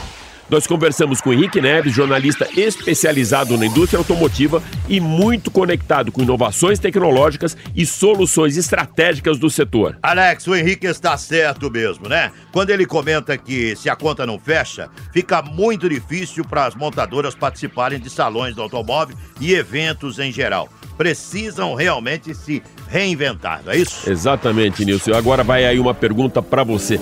Nós 0.50 0.66
conversamos 0.66 1.22
com 1.22 1.32
Henrique 1.32 1.62
Neves, 1.62 1.94
jornalista 1.94 2.48
especializado 2.58 3.56
na 3.56 3.68
indústria 3.68 4.00
automotiva 4.00 4.64
e 4.88 5.00
muito 5.00 5.52
conectado 5.52 6.12
com 6.12 6.24
inovações 6.24 6.80
tecnológicas 6.80 7.56
e 7.76 7.86
soluções 7.86 8.58
estratégicas 8.58 9.38
do 9.38 9.48
setor. 9.48 10.00
Alex, 10.02 10.48
o 10.48 10.56
Henrique 10.56 10.88
está 10.88 11.16
certo 11.18 11.70
mesmo, 11.70 12.10
né? 12.10 12.32
Quando 12.52 12.72
ele 12.72 12.88
comenta 12.88 13.38
que 13.38 13.76
se 13.76 13.92
a 13.92 13.96
conta 13.96 14.26
não 14.26 14.40
fecha, 14.40 14.90
fica 15.14 15.44
muito 15.44 15.88
difícil 15.88 16.44
para 16.44 16.66
as 16.66 16.74
montadoras 16.74 17.36
participarem 17.36 18.00
de 18.00 18.10
salões 18.10 18.56
do 18.56 18.64
automóvel 18.64 19.16
e 19.40 19.54
eventos 19.54 20.18
em 20.18 20.32
geral. 20.32 20.68
Precisam 21.00 21.76
realmente 21.76 22.36
se 22.36 22.62
reinventar, 22.90 23.62
não 23.66 23.72
é 23.72 23.78
isso? 23.78 24.10
Exatamente, 24.10 24.84
Nilson. 24.84 25.14
Agora 25.14 25.46
vai 25.46 25.66
aí 25.66 25.80
uma 25.80 25.94
pergunta 25.94 26.42
para 26.42 26.62
você. 26.62 27.00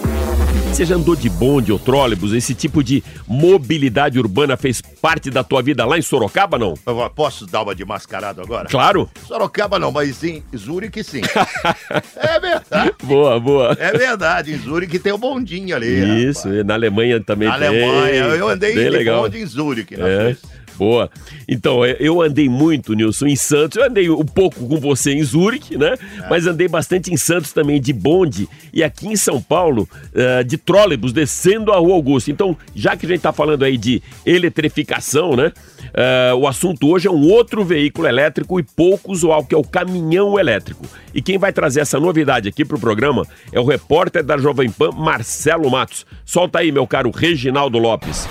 Você 0.71 0.85
já 0.85 0.95
andou 0.95 1.15
de 1.15 1.27
bonde 1.27 1.71
ou 1.71 1.79
trólebus? 1.79 2.31
Esse 2.33 2.53
tipo 2.53 2.83
de 2.83 3.03
mobilidade 3.27 4.19
urbana 4.19 4.55
fez 4.55 4.79
parte 4.79 5.31
da 5.31 5.43
tua 5.43 5.63
vida 5.63 5.83
lá 5.83 5.97
em 5.97 6.03
Sorocaba, 6.03 6.59
não? 6.59 6.75
Eu 6.85 7.09
posso 7.09 7.47
dar 7.47 7.63
uma 7.63 7.73
de 7.73 7.83
mascarado 7.83 8.39
agora? 8.39 8.69
Claro. 8.69 9.09
Sorocaba 9.25 9.79
não, 9.79 9.91
mas 9.91 10.23
em 10.23 10.43
Zurique 10.55 11.03
sim. 11.03 11.21
é 12.15 12.39
verdade. 12.39 12.91
Boa, 13.01 13.39
boa. 13.39 13.75
É 13.79 13.97
verdade, 13.97 14.53
em 14.53 14.59
Zurique 14.59 14.99
tem 14.99 15.11
o 15.11 15.17
bondinho 15.17 15.75
ali. 15.75 16.27
Isso, 16.29 16.47
rapaz. 16.47 16.65
na 16.67 16.73
Alemanha 16.75 17.19
também 17.19 17.47
na 17.47 17.57
tem. 17.57 17.61
Na 17.61 17.87
Alemanha, 17.87 18.23
eu 18.35 18.47
andei 18.47 18.75
Bem 18.75 18.83
de 18.83 18.89
legal. 18.91 19.23
bonde 19.23 19.41
em 19.41 19.45
Zurique. 19.47 19.97
Na 19.97 20.07
é. 20.07 20.37
Boa. 20.77 21.09
Então, 21.47 21.83
é, 21.83 21.95
eu 21.99 22.21
andei 22.21 22.47
muito, 22.47 22.93
Nilson, 22.93 23.27
em 23.27 23.35
Santos. 23.35 23.77
Eu 23.77 23.85
andei 23.85 24.09
um 24.09 24.25
pouco 24.25 24.67
com 24.67 24.77
você 24.79 25.13
em 25.13 25.23
Zurique, 25.23 25.77
né? 25.77 25.93
É. 25.93 26.29
Mas 26.29 26.45
andei 26.45 26.67
bastante 26.67 27.11
em 27.11 27.17
Santos 27.17 27.51
também 27.51 27.81
de 27.81 27.91
bonde. 27.91 28.47
E 28.71 28.83
aqui 28.83 29.07
em 29.07 29.15
São 29.15 29.41
Paulo, 29.41 29.89
uh, 30.13 30.43
de 30.43 30.57
trólebus, 30.57 31.11
descendo 31.11 31.71
a 31.71 31.77
Rua 31.77 31.95
Augusta. 31.95 32.29
Então, 32.29 32.55
já 32.75 32.95
que 32.95 33.05
a 33.05 33.09
gente 33.09 33.17
está 33.17 33.33
falando 33.33 33.63
aí 33.63 33.77
de 33.77 34.01
eletrificação, 34.25 35.35
né? 35.35 35.51
Uh, 35.87 36.35
o 36.35 36.47
assunto 36.47 36.87
hoje 36.87 37.07
é 37.07 37.11
um 37.11 37.27
outro 37.27 37.63
veículo 37.63 38.07
elétrico 38.07 38.59
e 38.59 38.63
pouco 38.63 39.11
usual, 39.11 39.43
que 39.43 39.55
é 39.55 39.57
o 39.57 39.63
caminhão 39.63 40.39
elétrico. 40.39 40.85
E 41.13 41.21
quem 41.21 41.37
vai 41.37 41.51
trazer 41.51 41.79
essa 41.79 41.99
novidade 41.99 42.47
aqui 42.47 42.63
para 42.63 42.77
o 42.77 42.79
programa 42.79 43.25
é 43.51 43.59
o 43.59 43.65
repórter 43.65 44.23
da 44.23 44.37
Jovem 44.37 44.69
Pan, 44.69 44.91
Marcelo 44.91 45.69
Matos. 45.71 46.05
Solta 46.23 46.59
aí, 46.59 46.71
meu 46.71 46.85
caro 46.85 47.09
Reginaldo 47.09 47.79
Lopes. 47.79 48.27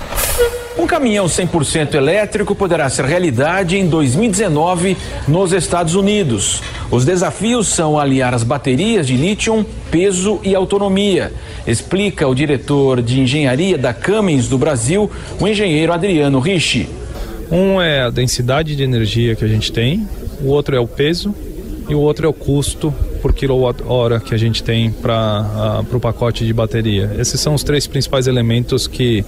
Um 0.87 0.89
caminhão 0.89 1.25
100% 1.25 1.95
elétrico 1.95 2.55
poderá 2.55 2.89
ser 2.89 3.03
realidade 3.03 3.75
em 3.75 3.89
2019 3.89 4.95
nos 5.27 5.51
Estados 5.51 5.95
Unidos. 5.95 6.63
Os 6.89 7.03
desafios 7.03 7.67
são 7.67 7.99
alinhar 7.99 8.33
as 8.33 8.41
baterias 8.41 9.05
de 9.05 9.17
lítio, 9.17 9.65
peso 9.91 10.39
e 10.45 10.55
autonomia, 10.55 11.33
explica 11.67 12.25
o 12.25 12.33
diretor 12.33 13.01
de 13.01 13.19
engenharia 13.19 13.77
da 13.77 13.93
Cummins 13.93 14.47
do 14.47 14.57
Brasil, 14.57 15.11
o 15.41 15.45
engenheiro 15.45 15.91
Adriano 15.91 16.39
Ricci. 16.39 16.87
Um 17.51 17.81
é 17.81 18.03
a 18.03 18.09
densidade 18.09 18.73
de 18.73 18.81
energia 18.81 19.35
que 19.35 19.43
a 19.43 19.47
gente 19.49 19.73
tem, 19.73 20.07
o 20.41 20.47
outro 20.47 20.73
é 20.73 20.79
o 20.79 20.87
peso 20.87 21.35
e 21.89 21.95
o 21.95 21.99
outro 21.99 22.25
é 22.25 22.29
o 22.29 22.33
custo 22.33 22.95
por 23.27 23.33
quilowatt-hora 23.33 24.21
que 24.21 24.33
a 24.33 24.37
gente 24.37 24.63
tem 24.63 24.89
para 24.89 25.83
o 25.91 25.99
pacote 25.99 26.45
de 26.45 26.53
bateria. 26.53 27.11
Esses 27.19 27.41
são 27.41 27.53
os 27.53 27.61
três 27.61 27.85
principais 27.85 28.25
elementos 28.25 28.87
que 28.87 29.25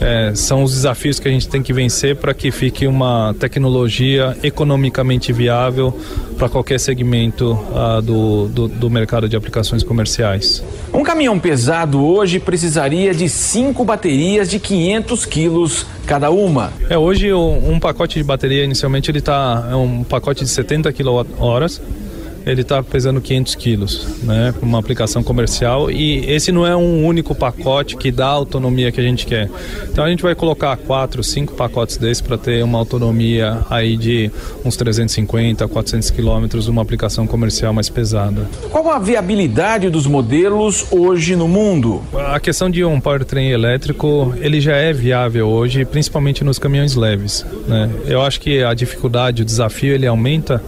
é, 0.00 0.32
são 0.34 0.62
os 0.62 0.72
desafios 0.72 1.20
que 1.20 1.28
a 1.28 1.30
gente 1.30 1.46
tem 1.48 1.62
que 1.62 1.70
vencer 1.70 2.16
para 2.16 2.32
que 2.32 2.50
fique 2.50 2.86
uma 2.86 3.34
tecnologia 3.38 4.34
economicamente 4.42 5.34
viável 5.34 5.94
para 6.38 6.48
qualquer 6.48 6.80
segmento 6.80 7.52
uh, 7.52 8.00
do, 8.00 8.48
do, 8.48 8.68
do 8.68 8.90
mercado 8.90 9.28
de 9.28 9.36
aplicações 9.36 9.82
comerciais. 9.82 10.64
Um 10.90 11.02
caminhão 11.02 11.38
pesado 11.38 12.02
hoje 12.02 12.40
precisaria 12.40 13.12
de 13.12 13.28
cinco 13.28 13.84
baterias 13.84 14.48
de 14.48 14.58
500 14.58 15.26
quilos 15.26 15.86
cada 16.06 16.30
uma. 16.30 16.72
É, 16.88 16.96
hoje 16.96 17.30
um 17.34 17.78
pacote 17.78 18.18
de 18.18 18.24
bateria 18.24 18.64
inicialmente 18.64 19.10
ele 19.10 19.18
está 19.18 19.68
é 19.70 19.74
um 19.74 20.02
pacote 20.02 20.42
de 20.42 20.50
70 20.50 20.90
kWh 20.90 22.01
ele 22.46 22.62
está 22.62 22.82
pesando 22.82 23.20
500 23.20 23.54
quilos, 23.54 24.06
né, 24.22 24.54
uma 24.60 24.78
aplicação 24.78 25.22
comercial 25.22 25.90
e 25.90 26.30
esse 26.30 26.50
não 26.52 26.66
é 26.66 26.76
um 26.76 27.04
único 27.04 27.34
pacote 27.34 27.96
que 27.96 28.10
dá 28.10 28.26
a 28.26 28.30
autonomia 28.30 28.90
que 28.90 29.00
a 29.00 29.02
gente 29.02 29.26
quer. 29.26 29.48
Então 29.90 30.04
a 30.04 30.08
gente 30.08 30.22
vai 30.22 30.34
colocar 30.34 30.76
quatro, 30.76 31.22
cinco 31.22 31.54
pacotes 31.54 31.96
desses 31.96 32.20
para 32.20 32.36
ter 32.36 32.62
uma 32.64 32.78
autonomia 32.78 33.58
aí 33.70 33.96
de 33.96 34.30
uns 34.64 34.76
350, 34.76 35.66
400 35.68 36.10
quilômetros, 36.10 36.68
uma 36.68 36.82
aplicação 36.82 37.26
comercial 37.26 37.72
mais 37.72 37.88
pesada. 37.88 38.46
Qual 38.70 38.90
a 38.90 38.98
viabilidade 38.98 39.88
dos 39.90 40.06
modelos 40.06 40.86
hoje 40.90 41.36
no 41.36 41.48
mundo? 41.48 42.02
A 42.14 42.40
questão 42.40 42.70
de 42.70 42.84
um 42.84 43.00
powertrain 43.00 43.50
elétrico, 43.50 44.34
ele 44.40 44.60
já 44.60 44.76
é 44.76 44.92
viável 44.92 45.48
hoje, 45.48 45.84
principalmente 45.84 46.44
nos 46.44 46.58
caminhões 46.58 46.94
leves. 46.94 47.44
Né? 47.66 47.90
Eu 48.06 48.22
acho 48.22 48.40
que 48.40 48.62
a 48.62 48.74
dificuldade, 48.74 49.42
o 49.42 49.44
desafio, 49.44 49.94
ele 49.94 50.06
aumenta 50.06 50.62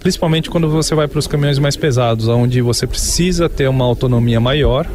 principalmente 0.00 0.50
quando 0.50 0.68
você 0.68 0.94
vai 0.94 1.08
para 1.08 1.18
os 1.18 1.26
caminhões 1.26 1.58
mais 1.58 1.76
pesados, 1.76 2.28
onde 2.28 2.60
você 2.60 2.86
precisa 2.86 3.48
ter 3.48 3.68
uma 3.68 3.84
autonomia 3.84 4.40
maior 4.40 4.86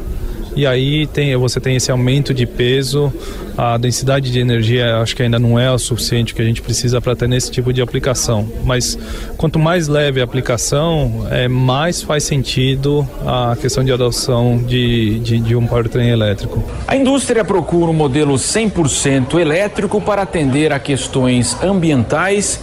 e 0.55 0.67
aí 0.67 1.07
tem, 1.07 1.35
você 1.37 1.59
tem 1.59 1.77
esse 1.77 1.89
aumento 1.91 2.33
de 2.33 2.45
peso, 2.45 3.11
a 3.57 3.77
densidade 3.77 4.31
de 4.31 4.39
energia 4.39 4.97
acho 4.97 5.15
que 5.15 5.23
ainda 5.23 5.39
não 5.39 5.57
é 5.57 5.71
o 5.71 5.77
suficiente 5.77 6.35
que 6.35 6.41
a 6.41 6.45
gente 6.45 6.61
precisa 6.61 6.99
para 6.99 7.15
ter 7.15 7.27
nesse 7.27 7.49
tipo 7.49 7.71
de 7.71 7.81
aplicação. 7.81 8.47
Mas 8.65 8.97
quanto 9.37 9.57
mais 9.57 9.87
leve 9.87 10.19
a 10.19 10.23
aplicação, 10.23 11.25
é, 11.31 11.47
mais 11.47 12.01
faz 12.01 12.23
sentido 12.23 13.07
a 13.25 13.55
questão 13.59 13.83
de 13.83 13.93
adoção 13.93 14.57
de, 14.57 15.19
de, 15.19 15.39
de 15.39 15.55
um 15.55 15.65
powertrain 15.65 16.09
elétrico. 16.09 16.61
A 16.85 16.97
indústria 16.97 17.45
procura 17.45 17.89
um 17.89 17.93
modelo 17.93 18.33
100% 18.33 19.39
elétrico 19.39 20.01
para 20.01 20.23
atender 20.23 20.73
a 20.73 20.79
questões 20.79 21.55
ambientais 21.63 22.59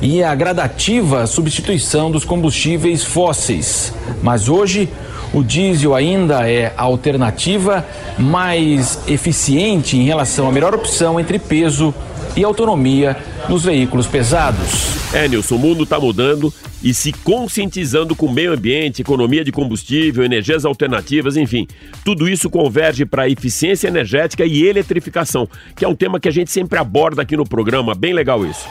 e 0.00 0.22
a 0.22 0.34
gradativa 0.34 1.26
substituição 1.26 2.10
dos 2.10 2.24
combustíveis 2.24 3.02
fósseis. 3.02 3.92
Mas 4.22 4.48
hoje, 4.48 4.88
o 5.32 5.42
diesel 5.42 5.94
ainda 5.94 6.48
é 6.48 6.72
a 6.76 6.82
alternativa 6.82 7.86
mais 8.18 8.98
eficiente 9.08 9.96
em 9.96 10.04
relação 10.04 10.48
à 10.48 10.52
melhor 10.52 10.74
opção 10.74 11.18
entre 11.18 11.38
peso 11.38 11.94
e 12.36 12.44
autonomia 12.44 13.16
nos 13.48 13.64
veículos 13.64 14.06
pesados. 14.06 14.96
É, 15.12 15.26
Nilson, 15.26 15.56
o 15.56 15.58
mundo 15.58 15.82
está 15.84 15.98
mudando 15.98 16.52
e 16.82 16.94
se 16.94 17.12
conscientizando 17.12 18.14
com 18.14 18.26
o 18.26 18.32
meio 18.32 18.52
ambiente, 18.52 19.02
economia 19.02 19.44
de 19.44 19.50
combustível, 19.50 20.24
energias 20.24 20.64
alternativas, 20.64 21.36
enfim. 21.36 21.66
Tudo 22.04 22.28
isso 22.28 22.48
converge 22.48 23.04
para 23.04 23.24
a 23.24 23.28
eficiência 23.28 23.88
energética 23.88 24.44
e 24.44 24.64
eletrificação, 24.64 25.48
que 25.74 25.84
é 25.84 25.88
um 25.88 25.94
tema 25.94 26.20
que 26.20 26.28
a 26.28 26.32
gente 26.32 26.50
sempre 26.50 26.78
aborda 26.78 27.22
aqui 27.22 27.36
no 27.36 27.44
programa. 27.44 27.94
Bem 27.94 28.12
legal 28.12 28.46
isso. 28.46 28.66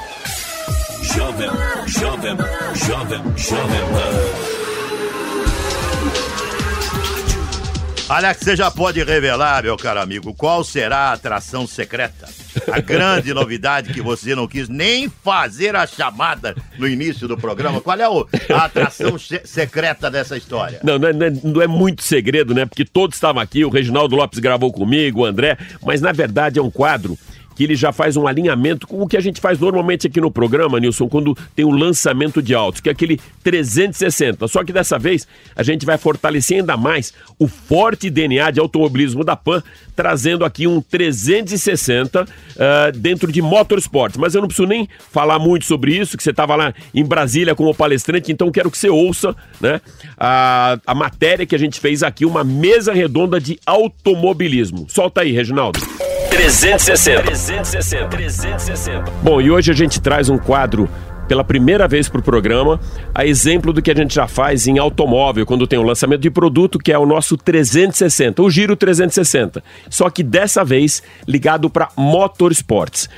Jovem, 1.15 1.49
Jovem, 1.87 2.37
Jovem, 2.75 3.21
Jovem 3.37 4.37
Alex, 8.09 8.39
você 8.39 8.55
já 8.55 8.71
pode 8.71 9.03
revelar, 9.03 9.63
meu 9.63 9.75
caro 9.75 9.99
amigo, 9.99 10.33
qual 10.33 10.63
será 10.63 11.09
a 11.09 11.13
atração 11.13 11.67
secreta? 11.67 12.27
A 12.71 12.79
grande 12.81 13.33
novidade 13.33 13.93
que 13.93 14.01
você 14.01 14.33
não 14.33 14.47
quis 14.47 14.69
nem 14.69 15.09
fazer 15.09 15.75
a 15.75 15.85
chamada 15.85 16.55
no 16.77 16.87
início 16.87 17.27
do 17.27 17.37
programa. 17.37 17.81
Qual 17.81 17.99
é 17.99 18.05
a 18.53 18.65
atração 18.65 19.17
secreta 19.17 20.09
dessa 20.09 20.37
história? 20.37 20.79
Não, 20.83 20.97
não 20.97 21.07
é, 21.09 21.13
não 21.43 21.61
é, 21.61 21.67
muito 21.67 22.01
segredo, 22.01 22.53
né? 22.53 22.65
Porque 22.65 22.85
todos 22.85 23.17
estavam 23.17 23.41
aqui, 23.41 23.65
o 23.65 23.69
Reginaldo 23.69 24.15
Lopes 24.15 24.39
gravou 24.39 24.71
comigo, 24.71 25.21
o 25.21 25.25
André, 25.25 25.57
mas 25.85 25.99
na 25.99 26.11
verdade 26.11 26.59
é 26.59 26.61
um 26.61 26.71
quadro 26.71 27.17
que 27.57 27.63
ele 27.63 27.75
já 27.75 27.91
faz 27.91 28.15
um 28.15 28.27
alinhamento 28.27 28.85
com 28.85 29.01
o 29.01 29.07
que 29.07 29.17
a 29.17 29.19
gente 29.19 29.41
faz 29.41 29.57
normalmente 29.57 30.05
aqui 30.05 30.21
no 30.21 30.29
programa, 30.29 30.79
Nilson, 30.79 31.09
quando 31.09 31.35
tem 31.55 31.65
o 31.65 31.69
um 31.69 31.75
lançamento 31.75 32.39
de 32.39 32.53
autos, 32.53 32.79
que 32.79 32.87
é 32.87 32.91
aquele 32.91 33.19
360. 33.43 34.47
Só 34.47 34.63
que 34.63 34.71
dessa 34.71 34.99
vez 34.99 35.27
a 35.55 35.63
gente 35.63 35.83
vai 35.83 35.97
fortalecer 35.97 36.59
ainda 36.59 36.77
mais 36.77 37.15
o 37.39 37.47
forte 37.47 38.11
DNA 38.11 38.51
de 38.51 38.59
automobilismo 38.59 39.23
da 39.23 39.35
PAN, 39.35 39.63
trazendo 39.95 40.45
aqui 40.45 40.67
um 40.67 40.79
360 40.79 42.23
uh, 42.23 42.27
dentro 42.95 43.31
de 43.31 43.41
motorsports. 43.41 44.17
Mas 44.17 44.35
eu 44.35 44.41
não 44.41 44.47
preciso 44.47 44.67
nem 44.67 44.87
falar 45.11 45.39
muito 45.39 45.65
sobre 45.65 45.97
isso, 45.97 46.15
que 46.15 46.21
você 46.21 46.29
estava 46.29 46.55
lá 46.55 46.71
em 46.93 47.03
Brasília 47.03 47.55
como 47.55 47.73
palestrante, 47.73 48.31
então 48.31 48.51
quero 48.51 48.69
que 48.69 48.77
você 48.77 48.89
ouça 48.89 49.35
né, 49.59 49.81
a, 50.15 50.77
a 50.85 50.93
matéria 50.93 51.43
que 51.43 51.55
a 51.55 51.59
gente 51.59 51.79
fez 51.79 52.03
aqui, 52.03 52.23
uma 52.23 52.43
mesa 52.43 52.93
redonda 52.93 53.39
de 53.39 53.59
automobilismo. 53.65 54.85
Solta 54.87 55.21
aí, 55.21 55.31
Reginaldo. 55.31 55.79
360. 56.37 57.23
360. 57.23 58.07
360. 58.09 59.11
Bom, 59.23 59.41
e 59.41 59.49
hoje 59.49 59.71
a 59.71 59.73
gente 59.73 59.99
traz 59.99 60.29
um 60.29 60.37
quadro 60.37 60.87
pela 61.27 61.43
primeira 61.43 61.87
vez 61.87 62.07
para 62.07 62.19
o 62.19 62.23
programa, 62.23 62.79
a 63.13 63.25
exemplo 63.25 63.73
do 63.73 63.81
que 63.81 63.89
a 63.89 63.95
gente 63.95 64.13
já 64.13 64.27
faz 64.27 64.67
em 64.67 64.77
automóvel, 64.77 65.47
quando 65.47 65.65
tem 65.65 65.79
o 65.79 65.81
um 65.81 65.85
lançamento 65.85 66.21
de 66.21 66.29
produto, 66.29 66.77
que 66.77 66.93
é 66.93 66.97
o 66.97 67.07
nosso 67.07 67.35
360, 67.37 68.43
o 68.43 68.49
Giro 68.51 68.75
360. 68.75 69.63
Só 69.89 70.11
que 70.11 70.21
dessa 70.21 70.63
vez 70.63 71.01
ligado 71.27 71.71
para 71.71 71.89
motorsports. 71.97 73.09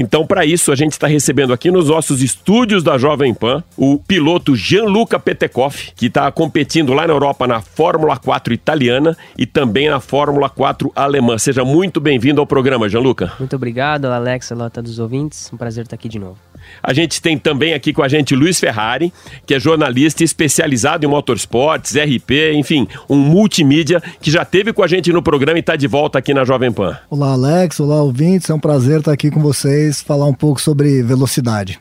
Então, 0.00 0.24
para 0.24 0.46
isso, 0.46 0.70
a 0.70 0.76
gente 0.76 0.92
está 0.92 1.08
recebendo 1.08 1.52
aqui 1.52 1.72
nos 1.72 1.88
nossos 1.88 2.22
estúdios 2.22 2.84
da 2.84 2.96
Jovem 2.96 3.34
Pan 3.34 3.64
o 3.76 3.98
piloto 3.98 4.54
Gianluca 4.54 5.18
Petekoff, 5.18 5.90
que 5.96 6.06
está 6.06 6.30
competindo 6.30 6.94
lá 6.94 7.04
na 7.04 7.12
Europa 7.12 7.48
na 7.48 7.60
Fórmula 7.60 8.16
4 8.16 8.54
italiana 8.54 9.16
e 9.36 9.44
também 9.44 9.90
na 9.90 9.98
Fórmula 9.98 10.48
4 10.48 10.92
alemã. 10.94 11.36
Seja 11.36 11.64
muito 11.64 12.00
bem-vindo 12.00 12.40
ao 12.40 12.46
programa, 12.46 12.88
Gianluca. 12.88 13.32
Muito 13.40 13.56
obrigado, 13.56 14.04
Alex, 14.04 14.52
a 14.52 14.70
todos 14.70 14.92
os 14.92 14.98
ouvintes. 15.00 15.50
Um 15.52 15.56
prazer 15.56 15.82
estar 15.82 15.96
aqui 15.96 16.08
de 16.08 16.20
novo. 16.20 16.47
A 16.82 16.92
gente 16.92 17.20
tem 17.20 17.38
também 17.38 17.74
aqui 17.74 17.92
com 17.92 18.02
a 18.02 18.08
gente 18.08 18.34
Luiz 18.34 18.58
Ferrari, 18.58 19.12
que 19.46 19.54
é 19.54 19.60
jornalista 19.60 20.24
especializado 20.24 21.04
em 21.04 21.08
motorsports, 21.08 21.94
RP, 21.94 22.54
enfim, 22.54 22.86
um 23.08 23.16
multimídia 23.16 24.02
que 24.20 24.30
já 24.30 24.44
teve 24.44 24.72
com 24.72 24.82
a 24.82 24.86
gente 24.86 25.12
no 25.12 25.22
programa 25.22 25.58
e 25.58 25.60
está 25.60 25.76
de 25.76 25.86
volta 25.86 26.18
aqui 26.18 26.32
na 26.32 26.44
Jovem 26.44 26.72
Pan. 26.72 26.98
Olá, 27.10 27.32
Alex. 27.32 27.80
Olá, 27.80 28.02
ouvintes. 28.02 28.50
É 28.50 28.54
um 28.54 28.60
prazer 28.60 29.00
estar 29.00 29.12
aqui 29.12 29.30
com 29.30 29.40
vocês, 29.40 30.00
falar 30.00 30.26
um 30.26 30.34
pouco 30.34 30.60
sobre 30.60 31.02
velocidade. 31.02 31.78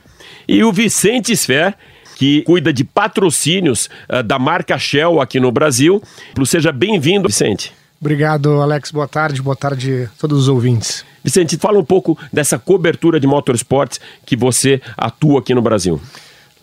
E 0.47 0.63
o 0.63 0.71
Vicente 0.71 1.35
Sfer, 1.35 1.75
que 2.15 2.41
cuida 2.43 2.73
de 2.73 2.83
patrocínios 2.83 3.89
uh, 4.09 4.23
da 4.23 4.39
marca 4.39 4.77
Shell 4.77 5.21
aqui 5.21 5.39
no 5.39 5.51
Brasil. 5.51 6.01
Seja 6.45 6.71
bem-vindo, 6.71 7.27
Vicente. 7.27 7.73
Obrigado, 7.99 8.61
Alex. 8.61 8.91
Boa 8.91 9.07
tarde. 9.07 9.41
Boa 9.41 9.55
tarde 9.55 10.03
a 10.05 10.19
todos 10.19 10.41
os 10.41 10.47
ouvintes. 10.47 11.03
Vicente, 11.23 11.57
fala 11.57 11.79
um 11.79 11.83
pouco 11.83 12.17
dessa 12.31 12.57
cobertura 12.59 13.19
de 13.19 13.27
motorsports 13.27 13.99
que 14.25 14.35
você 14.35 14.81
atua 14.95 15.39
aqui 15.39 15.53
no 15.53 15.61
Brasil. 15.61 15.99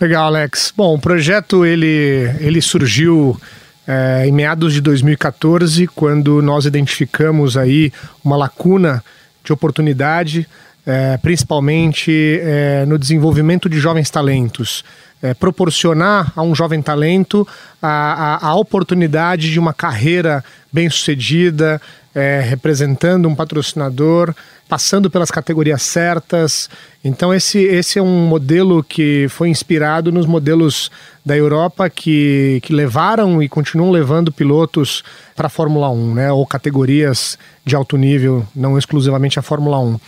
Legal, 0.01 0.27
Alex. 0.27 0.73
Bom, 0.77 0.95
o 0.95 0.99
projeto 0.99 1.65
ele, 1.65 2.31
ele 2.41 2.61
surgiu 2.61 3.39
é, 3.87 4.25
em 4.27 4.33
meados 4.33 4.73
de 4.73 4.81
2014, 4.81 5.87
quando 5.89 6.41
nós 6.41 6.67
identificamos 6.67 7.57
aí 7.57 7.93
uma 8.25 8.37
lacuna 8.37 9.05
de 9.45 9.53
oportunidade, 9.53 10.47
é, 10.87 11.17
principalmente 11.19 12.41
é, 12.43 12.85
no 12.87 12.99
desenvolvimento 12.99 13.69
de 13.69 13.79
jovens 13.79 14.09
talentos. 14.11 14.85
É, 15.25 15.33
proporcionar 15.33 16.35
a 16.37 16.43
um 16.43 16.55
jovem 16.55 16.83
talento 16.83 17.49
a, 17.81 18.35
a, 18.35 18.49
a 18.49 18.55
oportunidade 18.57 19.51
de 19.51 19.59
uma 19.59 19.73
carreira 19.73 20.45
bem 20.71 20.91
sucedida, 20.91 21.81
é, 22.15 22.43
representando 22.47 23.27
um 23.27 23.35
patrocinador, 23.35 24.35
passando 24.69 25.11
pelas 25.11 25.31
categorias 25.31 25.81
certas. 25.81 26.69
Então 27.03 27.33
esse, 27.33 27.59
esse 27.59 27.99
é 27.99 28.03
um 28.03 28.27
modelo 28.27 28.85
que 28.85 29.27
foi 29.31 29.49
inspirado 29.49 30.13
nos 30.13 30.27
modelos 30.27 30.91
da 31.25 31.35
Europa 31.35 31.89
que, 31.89 32.61
que 32.63 32.75
levaram 32.75 33.43
e 33.43 33.49
continuam 33.49 33.91
levando 33.91 34.31
pilotos 34.31 35.03
para 35.35 35.47
a 35.47 35.51
Fórmula 35.51 35.89
1, 35.89 36.15
né, 36.15 36.33
ou 36.33 36.47
categorias 36.47 37.39
de 37.65 37.75
alto 37.75 37.97
nível, 37.97 38.47
não 38.55 38.77
exclusivamente 38.77 39.39
a 39.39 39.43
Fórmula 39.43 39.81
1. 39.81 39.99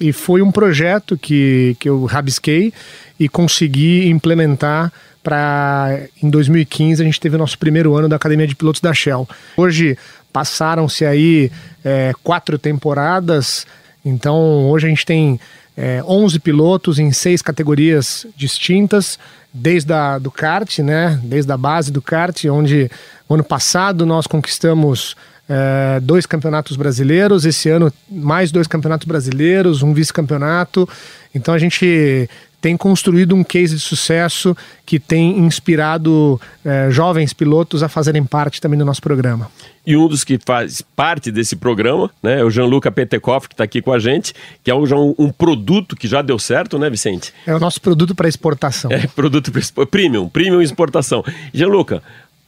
E 0.00 0.12
foi 0.12 0.42
um 0.42 0.50
projeto 0.50 1.16
que, 1.16 1.76
que 1.78 1.88
eu 1.88 2.06
rabisquei 2.06 2.72
e 3.18 3.28
consegui 3.28 4.08
implementar 4.08 4.92
para 5.22 6.00
em 6.22 6.28
2015 6.28 7.00
a 7.00 7.04
gente 7.04 7.20
teve 7.20 7.36
o 7.36 7.38
nosso 7.38 7.56
primeiro 7.58 7.96
ano 7.96 8.08
da 8.08 8.16
Academia 8.16 8.46
de 8.46 8.56
Pilotos 8.56 8.80
da 8.80 8.92
Shell. 8.92 9.28
Hoje 9.56 9.96
passaram-se 10.32 11.04
aí 11.04 11.50
é, 11.84 12.12
quatro 12.22 12.58
temporadas, 12.58 13.66
então 14.04 14.68
hoje 14.68 14.86
a 14.86 14.88
gente 14.88 15.06
tem 15.06 15.38
é, 15.76 16.02
11 16.04 16.40
pilotos 16.40 16.98
em 16.98 17.12
seis 17.12 17.40
categorias 17.40 18.26
distintas, 18.36 19.18
desde 19.52 19.92
a, 19.92 20.18
do 20.18 20.30
kart, 20.30 20.78
né, 20.78 21.20
desde 21.22 21.52
a 21.52 21.56
base 21.56 21.92
do 21.92 22.02
kart, 22.02 22.44
onde 22.46 22.90
ano 23.28 23.44
passado 23.44 24.04
nós 24.04 24.26
conquistamos 24.26 25.16
é, 25.48 26.00
dois 26.00 26.26
campeonatos 26.26 26.76
brasileiros, 26.76 27.44
esse 27.44 27.68
ano 27.68 27.92
mais 28.10 28.50
dois 28.50 28.66
campeonatos 28.66 29.06
brasileiros, 29.06 29.82
um 29.82 29.92
vice-campeonato. 29.92 30.88
Então 31.34 31.52
a 31.52 31.58
gente 31.58 32.28
tem 32.62 32.76
construído 32.76 33.34
um 33.34 33.42
case 33.42 33.74
de 33.74 33.80
sucesso 33.80 34.56
que 34.86 35.00
tem 35.00 35.36
inspirado 35.40 36.40
é, 36.64 36.88
jovens 36.92 37.32
pilotos 37.32 37.82
a 37.82 37.88
fazerem 37.88 38.24
parte 38.24 38.60
também 38.60 38.78
do 38.78 38.84
nosso 38.84 39.02
programa. 39.02 39.50
E 39.84 39.96
um 39.96 40.06
dos 40.06 40.22
que 40.22 40.38
faz 40.38 40.80
parte 40.80 41.32
desse 41.32 41.56
programa, 41.56 42.08
né, 42.22 42.38
é 42.38 42.44
o 42.44 42.50
Jean-Luca 42.50 42.92
Petekoff, 42.92 43.48
que 43.48 43.54
está 43.54 43.64
aqui 43.64 43.82
com 43.82 43.92
a 43.92 43.98
gente, 43.98 44.32
que 44.62 44.70
é 44.70 44.74
um, 44.74 44.84
um, 45.18 45.30
produto 45.30 45.96
que 45.96 46.06
já 46.06 46.22
deu 46.22 46.38
certo, 46.38 46.78
né, 46.78 46.88
Vicente? 46.88 47.34
É 47.44 47.52
o 47.52 47.58
nosso 47.58 47.80
produto 47.80 48.14
para 48.14 48.28
exportação. 48.28 48.92
É, 48.92 49.08
produto 49.12 49.50
para 49.50 49.84
premium, 49.84 50.28
premium 50.28 50.62
exportação. 50.62 51.24
Jean-Luca, 51.52 52.00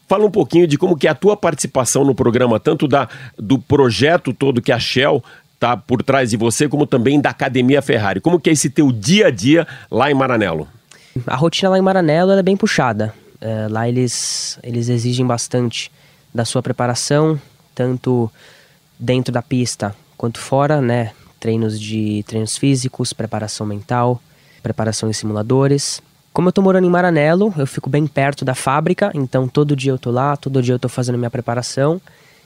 Fala 0.06 0.26
um 0.26 0.30
pouquinho 0.30 0.66
de 0.66 0.76
como 0.76 0.96
que 0.96 1.06
é 1.06 1.10
a 1.10 1.14
tua 1.14 1.36
participação 1.36 2.04
no 2.04 2.14
programa, 2.14 2.60
tanto 2.60 2.86
da, 2.86 3.08
do 3.38 3.58
projeto 3.58 4.32
todo 4.32 4.60
que 4.60 4.72
a 4.72 4.78
Shell 4.78 5.22
está 5.54 5.76
por 5.76 6.02
trás 6.02 6.30
de 6.30 6.36
você, 6.36 6.68
como 6.68 6.86
também 6.86 7.20
da 7.20 7.30
Academia 7.30 7.80
Ferrari. 7.80 8.20
Como 8.20 8.38
que 8.38 8.50
é 8.50 8.52
esse 8.52 8.68
teu 8.68 8.92
dia 8.92 9.28
a 9.28 9.30
dia 9.30 9.66
lá 9.90 10.10
em 10.10 10.14
Maranello? 10.14 10.68
A 11.26 11.36
rotina 11.36 11.70
lá 11.70 11.78
em 11.78 11.82
Maranello 11.82 12.32
é 12.32 12.42
bem 12.42 12.56
puxada. 12.56 13.14
É, 13.40 13.66
lá 13.68 13.88
eles, 13.88 14.58
eles 14.62 14.88
exigem 14.88 15.26
bastante 15.26 15.90
da 16.34 16.44
sua 16.44 16.62
preparação, 16.62 17.40
tanto 17.74 18.30
dentro 18.98 19.32
da 19.32 19.40
pista 19.40 19.94
quanto 20.16 20.38
fora, 20.38 20.80
né? 20.80 21.12
Treinos 21.38 21.78
de 21.78 22.24
treinos 22.26 22.56
físicos, 22.56 23.12
preparação 23.12 23.66
mental, 23.66 24.20
preparação 24.62 25.08
em 25.08 25.12
simuladores. 25.12 26.02
Como 26.34 26.48
eu 26.48 26.52
tô 26.52 26.60
morando 26.60 26.84
em 26.84 26.90
Maranello, 26.90 27.54
eu 27.56 27.64
fico 27.64 27.88
bem 27.88 28.08
perto 28.08 28.44
da 28.44 28.56
fábrica, 28.56 29.12
então 29.14 29.46
todo 29.46 29.76
dia 29.76 29.92
eu 29.92 29.98
tô 29.98 30.10
lá, 30.10 30.36
todo 30.36 30.60
dia 30.60 30.74
eu 30.74 30.80
tô 30.80 30.88
fazendo 30.88 31.16
minha 31.16 31.30
preparação. 31.30 32.00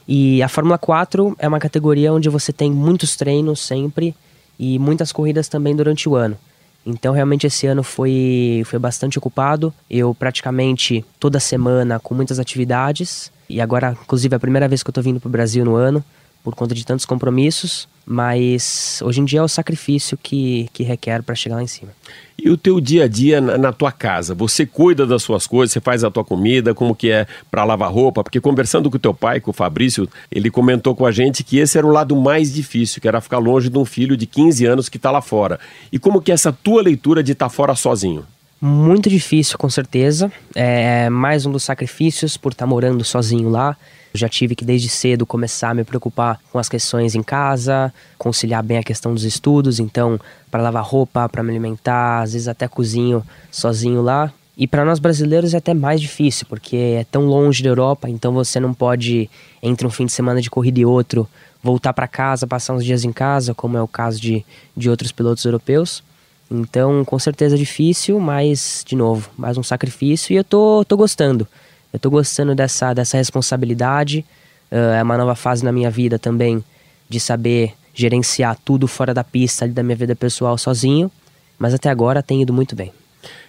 E 0.07 0.43
a 0.43 0.47
Fórmula 0.47 0.77
4 0.77 1.35
é 1.39 1.47
uma 1.47 1.59
categoria 1.59 2.13
onde 2.13 2.29
você 2.29 2.53
tem 2.53 2.69
muitos 2.71 3.15
treinos 3.15 3.59
sempre 3.59 4.15
e 4.59 4.77
muitas 4.77 5.11
corridas 5.11 5.47
também 5.47 5.75
durante 5.75 6.07
o 6.07 6.15
ano. 6.15 6.37
Então 6.85 7.15
realmente 7.15 7.47
esse 7.47 7.65
ano 7.65 7.81
foi, 7.81 8.61
foi 8.63 8.77
bastante 8.77 9.17
ocupado. 9.17 9.73
Eu 9.89 10.13
praticamente 10.13 11.03
toda 11.19 11.39
semana 11.39 11.99
com 11.99 12.13
muitas 12.13 12.37
atividades. 12.37 13.31
E 13.49 13.59
agora, 13.59 13.97
inclusive, 14.03 14.35
é 14.35 14.37
a 14.37 14.39
primeira 14.39 14.67
vez 14.67 14.83
que 14.83 14.89
eu 14.91 14.93
tô 14.93 15.01
vindo 15.01 15.19
pro 15.19 15.31
Brasil 15.31 15.65
no 15.65 15.73
ano 15.73 16.05
por 16.49 16.55
conta 16.55 16.73
de 16.73 16.85
tantos 16.85 17.05
compromissos, 17.05 17.87
mas 18.05 19.01
hoje 19.05 19.21
em 19.21 19.25
dia 19.25 19.39
é 19.39 19.43
o 19.43 19.47
sacrifício 19.47 20.17
que, 20.17 20.67
que 20.73 20.81
requer 20.81 21.21
para 21.21 21.35
chegar 21.35 21.57
lá 21.57 21.63
em 21.63 21.67
cima. 21.67 21.91
E 22.37 22.49
o 22.49 22.57
teu 22.57 22.81
dia 22.81 23.03
a 23.03 23.07
dia 23.07 23.39
na, 23.39 23.57
na, 23.57 23.71
tua 23.71 23.91
casa? 23.91 24.33
Você 24.33 24.65
cuida 24.65 25.05
das 25.05 25.21
suas 25.21 25.45
coisas, 25.45 25.73
você 25.73 25.79
faz 25.79 26.03
a 26.03 26.09
tua 26.09 26.23
comida, 26.23 26.73
como 26.73 26.95
que 26.95 27.11
é 27.11 27.27
para 27.51 27.63
lavar 27.63 27.91
roupa? 27.91 28.23
Porque 28.23 28.41
conversando 28.41 28.89
com 28.89 28.95
o 28.97 28.99
teu 28.99 29.13
pai, 29.13 29.39
com 29.39 29.51
o 29.51 29.53
Fabrício, 29.53 30.09
ele 30.31 30.49
comentou 30.49 30.95
com 30.95 31.05
a 31.05 31.11
gente 31.11 31.43
que 31.43 31.59
esse 31.59 31.77
era 31.77 31.85
o 31.85 31.91
lado 31.91 32.15
mais 32.15 32.51
difícil, 32.51 32.99
que 32.99 33.07
era 33.07 33.21
ficar 33.21 33.37
longe 33.37 33.69
de 33.69 33.77
um 33.77 33.85
filho 33.85 34.17
de 34.17 34.25
15 34.25 34.65
anos 34.65 34.89
que 34.89 34.97
está 34.97 35.11
lá 35.11 35.21
fora. 35.21 35.59
E 35.91 35.99
como 35.99 36.21
que 36.21 36.31
é 36.31 36.33
essa 36.33 36.51
tua 36.51 36.81
leitura 36.81 37.21
de 37.21 37.33
estar 37.33 37.45
tá 37.45 37.49
fora 37.49 37.75
sozinho? 37.75 38.25
Muito 38.59 39.09
difícil, 39.09 39.57
com 39.57 39.69
certeza. 39.69 40.31
É 40.55 41.09
mais 41.09 41.45
um 41.45 41.51
dos 41.51 41.63
sacrifícios 41.63 42.37
por 42.37 42.53
estar 42.53 42.65
tá 42.65 42.69
morando 42.69 43.03
sozinho 43.03 43.49
lá. 43.49 43.77
Já 44.13 44.27
tive 44.27 44.55
que 44.55 44.65
desde 44.65 44.89
cedo 44.89 45.25
começar 45.25 45.69
a 45.69 45.73
me 45.73 45.83
preocupar 45.83 46.39
com 46.51 46.57
as 46.57 46.67
questões 46.67 47.15
em 47.15 47.21
casa, 47.21 47.93
conciliar 48.17 48.63
bem 48.63 48.77
a 48.77 48.83
questão 48.83 49.13
dos 49.13 49.23
estudos, 49.23 49.79
então 49.79 50.19
para 50.49 50.61
lavar 50.61 50.83
roupa, 50.83 51.29
para 51.29 51.43
me 51.43 51.51
alimentar, 51.51 52.21
às 52.21 52.33
vezes 52.33 52.47
até 52.47 52.67
cozinho 52.67 53.23
sozinho 53.51 54.01
lá. 54.01 54.33
E 54.57 54.67
para 54.67 54.83
nós 54.83 54.99
brasileiros 54.99 55.53
é 55.53 55.57
até 55.57 55.73
mais 55.73 56.01
difícil, 56.01 56.45
porque 56.49 56.75
é 56.75 57.05
tão 57.09 57.25
longe 57.25 57.63
da 57.63 57.69
Europa, 57.69 58.09
então 58.09 58.33
você 58.33 58.59
não 58.59 58.73
pode 58.73 59.29
entre 59.63 59.87
um 59.87 59.89
fim 59.89 60.05
de 60.05 60.11
semana 60.11 60.41
de 60.41 60.49
corrida 60.49 60.81
e 60.81 60.85
outro 60.85 61.27
voltar 61.63 61.93
para 61.93 62.07
casa, 62.07 62.47
passar 62.47 62.73
uns 62.73 62.83
dias 62.83 63.03
em 63.03 63.11
casa, 63.11 63.53
como 63.53 63.77
é 63.77 63.81
o 63.81 63.87
caso 63.87 64.19
de, 64.19 64.45
de 64.75 64.89
outros 64.89 65.11
pilotos 65.11 65.45
europeus. 65.45 66.03
Então, 66.51 67.05
com 67.05 67.19
certeza 67.19 67.55
é 67.55 67.57
difícil, 67.57 68.19
mas, 68.19 68.83
de 68.85 68.95
novo, 68.95 69.29
mais 69.37 69.57
um 69.57 69.63
sacrifício 69.63 70.33
e 70.33 70.37
eu 70.37 70.43
tô, 70.43 70.83
tô 70.83 70.97
gostando. 70.97 71.47
Eu 71.91 71.99
tô 71.99 72.09
gostando 72.09 72.53
dessa, 72.53 72.93
dessa 72.93 73.17
responsabilidade. 73.17 74.25
Uh, 74.71 74.93
é 74.97 75.03
uma 75.03 75.17
nova 75.17 75.35
fase 75.35 75.63
na 75.63 75.71
minha 75.71 75.89
vida 75.89 76.19
também 76.19 76.63
de 77.07 77.19
saber 77.19 77.73
gerenciar 77.93 78.57
tudo 78.63 78.87
fora 78.87 79.13
da 79.13 79.23
pista 79.23 79.65
ali 79.65 79.73
da 79.73 79.83
minha 79.83 79.95
vida 79.95 80.15
pessoal 80.15 80.57
sozinho. 80.57 81.11
Mas 81.57 81.73
até 81.73 81.89
agora 81.89 82.23
tem 82.23 82.41
ido 82.41 82.53
muito 82.53 82.75
bem. 82.75 82.91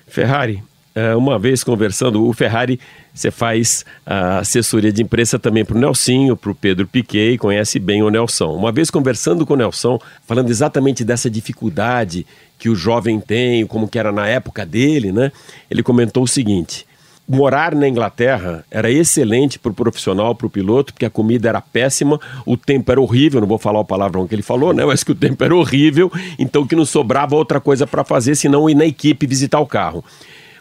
Ferrari, 0.07 0.63
é, 0.93 1.15
uma 1.15 1.39
vez 1.39 1.63
conversando, 1.63 2.27
o 2.27 2.33
Ferrari, 2.33 2.81
você 3.15 3.31
faz 3.31 3.85
a 4.05 4.39
assessoria 4.39 4.93
de 4.93 5.03
imprensa 5.03 5.39
também 5.39 5.65
para 5.65 5.77
o 5.77 5.81
Nelsinho, 5.81 6.37
para 6.37 6.51
o 6.51 6.55
Pedro 6.55 6.87
Piquet, 6.87 7.39
conhece 7.39 7.79
bem 7.79 8.03
o 8.03 8.11
Nelson. 8.11 8.53
Uma 8.57 8.73
vez 8.73 8.91
conversando 8.91 9.47
com 9.47 9.55
o 9.55 9.57
Nelson, 9.57 10.01
falando 10.27 10.51
exatamente 10.51 11.05
dessa 11.05 11.31
dificuldade 11.31 12.27
que 12.59 12.69
o 12.69 12.75
jovem 12.75 13.21
tem, 13.21 13.65
como 13.67 13.87
que 13.87 13.99
era 13.99 14.11
na 14.11 14.27
época 14.27 14.67
dele, 14.67 15.13
né? 15.13 15.31
Ele 15.71 15.83
comentou 15.83 16.25
o 16.25 16.29
seguinte: 16.29 16.85
morar 17.31 17.77
na 17.77 17.89
Inglaterra 17.89 18.65
era 18.69 18.91
excelente 18.91 19.57
para 19.57 19.71
o 19.71 19.75
profissional, 19.75 20.35
para 20.35 20.49
o 20.49 20.51
piloto, 20.51 20.93
porque 20.93 21.07
a 21.07 21.11
comida 21.11 21.49
era 21.49 21.61
péssima, 21.61 22.21
o 22.45 22.57
tempo 22.57 22.91
era 22.91 23.01
horrível, 23.01 23.41
não 23.41 23.47
vou 23.47 23.59
falar 23.59 23.79
o 23.79 23.85
palavrão 23.85 24.27
que 24.27 24.35
ele 24.35 24.43
falou, 24.43 24.73
né? 24.73 24.85
Mas 24.85 25.05
que 25.05 25.13
o 25.13 25.15
tempo 25.15 25.45
era 25.45 25.55
horrível, 25.55 26.11
então 26.41 26.67
que 26.67 26.75
não 26.75 26.85
sobrava 26.85 27.37
outra 27.37 27.61
coisa 27.61 27.87
para 27.87 28.03
fazer 28.03 28.35
senão 28.35 28.69
ir 28.69 28.75
na 28.75 28.85
equipe 28.85 29.29
visitar 29.29 29.61
o 29.61 29.67
carro. 29.67 30.05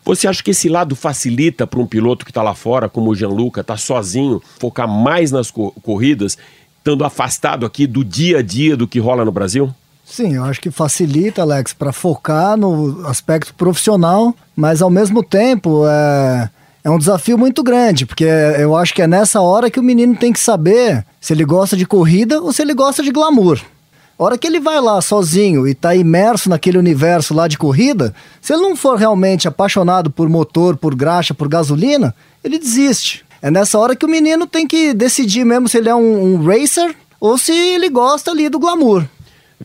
Você 0.06 0.28
acha 0.28 0.44
que 0.44 0.52
esse 0.52 0.70
lado 0.70 0.96
facilita 0.96 1.66
para 1.66 1.80
um 1.80 1.88
piloto 1.88 2.24
que 2.24 2.30
está 2.30 2.44
lá 2.44 2.54
fora, 2.54 2.88
como 2.88 3.10
o 3.10 3.16
Gianluca, 3.16 3.62
está 3.62 3.76
sozinho, 3.76 4.40
focar 4.60 4.88
mais 4.88 5.32
nas 5.32 5.50
co 5.50 5.72
corridas, 5.82 6.38
estando 6.78 7.04
afastado 7.04 7.66
aqui 7.66 7.88
do 7.88 8.06
dia 8.06 8.40
a 8.40 8.42
dia 8.44 8.78
do 8.78 8.88
que 8.88 9.00
rola 9.00 9.26
no 9.26 9.32
Brasil? 9.32 9.74
Sim, 10.06 10.36
eu 10.36 10.44
acho 10.44 10.62
que 10.62 10.72
facilita, 10.72 11.42
Alex, 11.42 11.74
para 11.74 11.92
focar 11.92 12.58
no 12.58 13.06
aspecto 13.08 13.54
profissional, 13.54 14.36
mas 14.56 14.82
ao 14.82 14.90
mesmo 14.90 15.24
tempo 15.24 15.84
é, 15.88 16.50
é 16.84 16.90
um 16.90 16.98
desafio 16.98 17.38
muito 17.38 17.62
grande, 17.62 18.06
porque 18.06 18.26
eu 18.58 18.76
acho 18.76 18.94
que 18.94 19.02
é 19.02 19.08
nessa 19.08 19.42
hora 19.42 19.70
que 19.70 19.80
o 19.80 19.84
menino 19.84 20.16
tem 20.16 20.32
que 20.32 20.40
saber 20.40 21.06
se 21.20 21.34
ele 21.34 21.44
gosta 21.44 21.76
de 21.76 21.86
corrida 21.86 22.42
ou 22.42 22.54
se 22.54 22.62
ele 22.62 22.74
gosta 22.74 23.04
de 23.04 23.12
glamour. 23.12 23.60
A 24.18 24.24
hora 24.24 24.38
que 24.38 24.48
ele 24.48 24.60
vai 24.60 24.82
lá 24.82 25.02
sozinho 25.02 25.68
e 25.68 25.72
está 25.72 25.96
imerso 25.96 26.50
naquele 26.50 26.78
universo 26.78 27.34
lá 27.34 27.48
de 27.48 27.58
corrida, 27.58 28.14
se 28.42 28.54
ele 28.54 28.62
não 28.62 28.76
for 28.76 28.98
realmente 28.98 29.48
apaixonado 29.48 30.10
por 30.10 30.28
motor, 30.28 30.76
por 30.76 30.94
graxa, 30.94 31.34
por 31.34 31.48
gasolina, 31.48 32.14
ele 32.44 32.60
desiste. 32.60 33.26
É 33.42 33.50
nessa 33.50 33.80
hora 33.80 33.96
que 33.96 34.06
o 34.06 34.10
menino 34.10 34.46
tem 34.46 34.68
que 34.68 34.94
decidir 34.94 35.46
mesmo 35.46 35.70
se 35.70 35.78
ele 35.78 35.88
é 35.88 35.96
um, 35.96 36.34
um 36.34 36.46
racer 36.46 36.94
ou 37.20 37.38
se 37.38 37.54
ele 37.54 37.90
gosta 37.90 38.32
ali 38.32 38.50
do 38.50 38.60
glamour. 38.60 39.06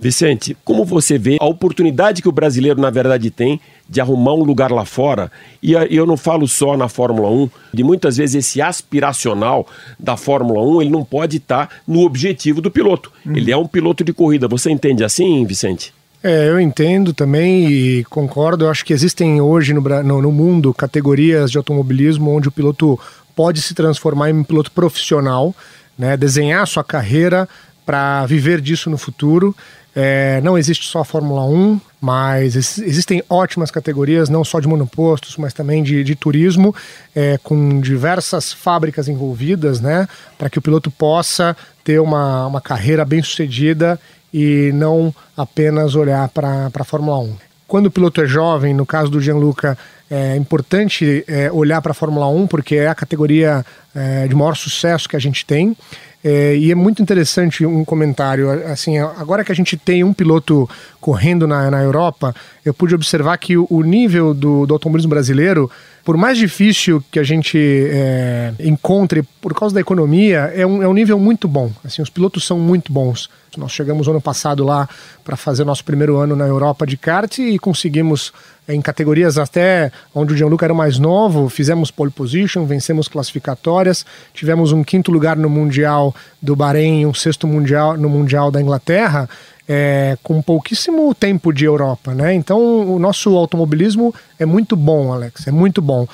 Vicente, 0.01 0.57
como 0.65 0.85
você 0.85 1.17
vê 1.19 1.37
a 1.41 1.47
oportunidade 1.47 2.21
que 2.21 2.29
o 2.29 2.33
brasileiro, 2.33 2.81
na 2.81 2.91
verdade, 2.91 3.31
tem 3.31 3.61
de 3.89 4.01
arrumar 4.01 4.35
um 4.35 4.45
lugar 4.45 4.71
lá 4.73 4.85
fora? 4.85 5.31
E 5.63 5.73
eu 5.73 6.07
não 6.07 6.17
falo 6.17 6.47
só 6.49 6.77
na 6.77 6.89
Fórmula 6.89 7.31
1, 7.31 7.51
de 7.73 7.85
muitas 7.85 8.17
vezes 8.17 8.35
esse 8.35 8.63
aspiracional 8.63 9.67
da 9.99 10.17
Fórmula 10.17 10.63
1, 10.63 10.83
ele 10.83 10.91
não 10.91 11.05
pode 11.05 11.39
estar 11.39 11.69
no 11.87 12.01
objetivo 12.01 12.61
do 12.61 12.71
piloto. 12.71 13.13
Uhum. 13.25 13.37
Ele 13.37 13.53
é 13.53 13.57
um 13.57 13.67
piloto 13.67 14.03
de 14.03 14.13
corrida. 14.13 14.49
Você 14.49 14.71
entende 14.71 15.05
assim, 15.05 15.45
Vicente? 15.45 15.93
É, 16.23 16.49
eu 16.49 16.59
entendo 16.59 17.13
também 17.13 17.71
e 17.71 18.05
concordo. 18.05 18.65
Eu 18.65 18.71
acho 18.71 18.85
que 18.85 18.95
existem 18.95 19.43
hoje 19.43 19.75
no, 19.75 19.83
no, 20.03 20.23
no 20.23 20.33
mundo 20.33 20.73
categorias 20.73 21.51
de 21.51 21.59
automobilismo 21.59 22.35
onde 22.35 22.49
o 22.49 22.53
piloto 22.53 22.99
pode 23.37 23.61
se 23.61 23.75
transformar 23.75 24.31
em 24.31 24.35
um 24.35 24.45
piloto 24.45 24.71
profissional, 24.71 25.55
né, 25.99 26.17
desenhar 26.17 26.67
sua 26.67 26.83
carreira 26.83 27.49
para 27.85 28.27
viver 28.27 28.61
disso 28.61 28.89
no 28.89 28.99
futuro. 28.99 29.55
É, 29.97 30.41
não 30.43 30.59
existe 30.59 30.89
só 30.89 31.01
a 31.01 31.05
Fórmula 31.05 31.45
1, 31.45 31.81
mas 32.01 32.57
existem 32.57 33.23
ótimas 33.29 33.71
categorias, 33.71 34.29
não 34.29 34.43
só 34.43 34.59
de 34.59 34.67
monopostos, 34.67 35.37
mas 35.37 35.55
também 35.55 35.85
de, 35.85 36.03
de 36.03 36.17
turismo, 36.17 36.75
é, 37.15 37.39
com 37.39 37.81
diversas 37.81 38.53
fábricas 38.53 39.07
envolvidas, 39.07 39.81
né? 39.81 40.09
Para 40.37 40.51
que 40.51 40.59
o 40.59 40.63
piloto 40.63 40.91
possa 40.91 41.57
ter 41.85 42.01
uma, 42.01 42.47
uma 42.49 42.61
carreira 42.61 43.05
bem 43.05 43.23
sucedida 43.23 44.01
e 44.33 44.73
não 44.75 45.15
apenas 45.37 45.95
olhar 45.95 46.29
para 46.29 46.71
a 46.75 46.85
Fórmula 46.85 47.19
1. 47.21 47.37
Quando 47.69 47.87
o 47.87 47.91
piloto 47.91 48.21
é 48.21 48.27
jovem, 48.27 48.75
no 48.75 48.85
caso 48.85 49.11
do 49.11 49.21
Gianluca, 49.21 49.79
é 50.11 50.37
importante 50.37 51.25
é, 51.27 51.51
olhar 51.53 51.81
para 51.81 51.93
a 51.93 51.95
Fórmula 51.95 52.27
1 52.29 52.49
porque 52.49 52.77
é 52.77 52.89
a 52.89 52.95
categoria 52.95 53.65
é, 53.95 54.27
de 54.27 54.35
maior 54.35 54.57
sucesso 54.57 55.09
que 55.09 55.17
a 55.17 55.21
gente 55.21 55.47
tem. 55.47 55.77
É, 56.27 56.57
e 56.57 56.73
é 56.73 56.75
muito 56.75 57.03
interessante 57.03 57.67
um 57.67 57.85
comentário. 57.85 58.51
Assim, 58.73 58.97
agora 58.97 59.45
que 59.45 59.53
a 59.53 59.55
gente 59.55 59.77
tem 59.77 60.03
um 60.03 60.15
piloto 60.15 60.67
correndo 60.99 61.47
na, 61.47 61.71
na 61.71 61.83
Europa, 61.83 62.35
eu 62.65 62.73
pude 62.73 62.95
observar 62.95 63.37
que 63.37 63.59
o, 63.59 63.67
o 63.69 63.83
nível 63.83 64.33
do, 64.33 64.65
do 64.65 64.73
automobilismo 64.73 65.11
brasileiro, 65.11 65.71
por 66.03 66.17
mais 66.17 66.39
difícil 66.39 67.05
que 67.11 67.19
a 67.19 67.23
gente 67.23 67.59
é, 67.59 68.55
encontre 68.59 69.23
por 69.39 69.53
causa 69.53 69.75
da 69.75 69.83
economia, 69.83 70.51
é 70.55 70.67
um, 70.67 70.83
é 70.83 70.89
um 70.89 70.95
nível 70.95 71.19
muito 71.19 71.47
bom. 71.47 71.71
Assim, 71.85 72.01
os 72.01 72.09
pilotos 72.09 72.47
são 72.47 72.59
muito 72.59 72.91
bons. 72.91 73.29
Nós 73.59 73.73
chegamos 73.73 74.09
ano 74.09 74.21
passado 74.21 74.65
lá 74.65 74.89
para 75.23 75.37
fazer 75.37 75.65
nosso 75.65 75.85
primeiro 75.85 76.17
ano 76.17 76.35
na 76.35 76.47
Europa 76.47 76.87
de 76.87 76.97
kart 76.97 77.39
e 77.39 77.59
conseguimos 77.59 78.33
em 78.67 78.81
categorias 78.81 79.37
até 79.37 79.93
onde 80.15 80.33
o 80.33 80.37
Gianluca 80.37 80.65
era 80.65 80.75
mais 80.75 80.99
novo, 80.99 81.49
fizemos 81.49 81.91
pole 81.91 82.11
position, 82.11 82.65
vencemos 82.65 83.09
classificatórias, 83.09 84.07
tivemos 84.33 84.73
um 84.73 84.83
quinto 84.83 85.13
lugar 85.13 85.37
no 85.37 85.51
Mundial 85.51 86.14
do 86.41 86.55
Bahrein, 86.55 87.07
um 87.07 87.15
sexto 87.15 87.47
mundial 87.47 87.97
no 87.97 88.09
Mundial 88.09 88.51
da 88.51 88.61
Inglaterra, 88.61 89.29
é, 89.69 90.17
com 90.23 90.43
pouquíssimo 90.43 91.15
tempo 91.15 91.53
de 91.53 91.65
Europa, 91.65 92.15
né? 92.15 92.35
Então 92.35 92.61
o 92.95 92.99
nosso 92.99 93.37
automobilismo 93.37 94.15
é 94.39 94.45
muito 94.45 94.77
bom, 94.77 95.13
Alex, 95.13 95.47
é 95.47 95.51
muito 95.51 95.81
bom. 95.81 96.07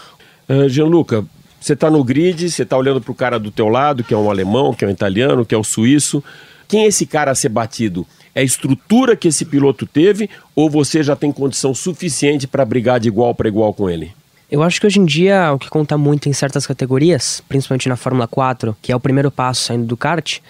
Uh, 0.49 0.69
Gianluca, 0.69 1.25
você 1.61 1.75
está 1.75 1.91
no 1.91 2.03
grid, 2.03 2.49
você 2.51 2.63
está 2.63 2.77
olhando 2.77 3.01
para 3.01 3.13
o 3.13 3.15
cara 3.15 3.39
do 3.39 3.51
teu 3.51 3.69
lado, 3.69 4.03
que 4.03 4.15
é 4.15 4.17
um 4.17 4.31
alemão, 4.31 4.73
que 4.73 4.85
é 4.85 4.89
um 4.89 4.91
italiano, 4.91 5.45
que 5.45 5.55
é 5.55 5.59
um 5.59 5.65
suíço. 5.65 6.23
Quem 6.67 6.85
é 6.85 6.87
esse 6.87 7.05
cara 7.05 7.33
a 7.33 7.35
ser 7.35 7.49
batido? 7.49 8.07
É 8.35 8.41
a 8.41 8.45
estrutura 8.45 9.17
que 9.17 9.29
esse 9.29 9.45
piloto 9.45 9.87
teve 9.87 10.31
ou 10.55 10.71
você 10.71 11.03
já 11.03 11.17
tem 11.17 11.33
condição 11.33 11.75
suficiente 11.75 12.47
para 12.47 12.65
brigar 12.65 13.01
de 13.01 13.09
igual 13.09 13.35
para 13.35 13.49
igual 13.49 13.75
com 13.75 13.91
ele? 13.91 14.13
Eu 14.51 14.65
acho 14.65 14.81
que 14.81 14.87
hoje 14.87 14.99
em 14.99 15.05
dia 15.05 15.53
o 15.53 15.59
que 15.61 15.71
conta 15.71 15.97
muito 15.97 16.29
em 16.29 16.33
certas 16.33 16.67
categorias, 16.67 17.41
principalmente 17.49 17.89
na 17.89 17.95
Fórmula 17.95 18.27
4, 18.27 18.77
que 18.83 18.91
é 18.91 18.97
o 18.97 18.99
primeiro 18.99 19.31
passo 19.31 19.63
saindo 19.63 19.87
do 19.87 19.97
kart, 19.97 20.41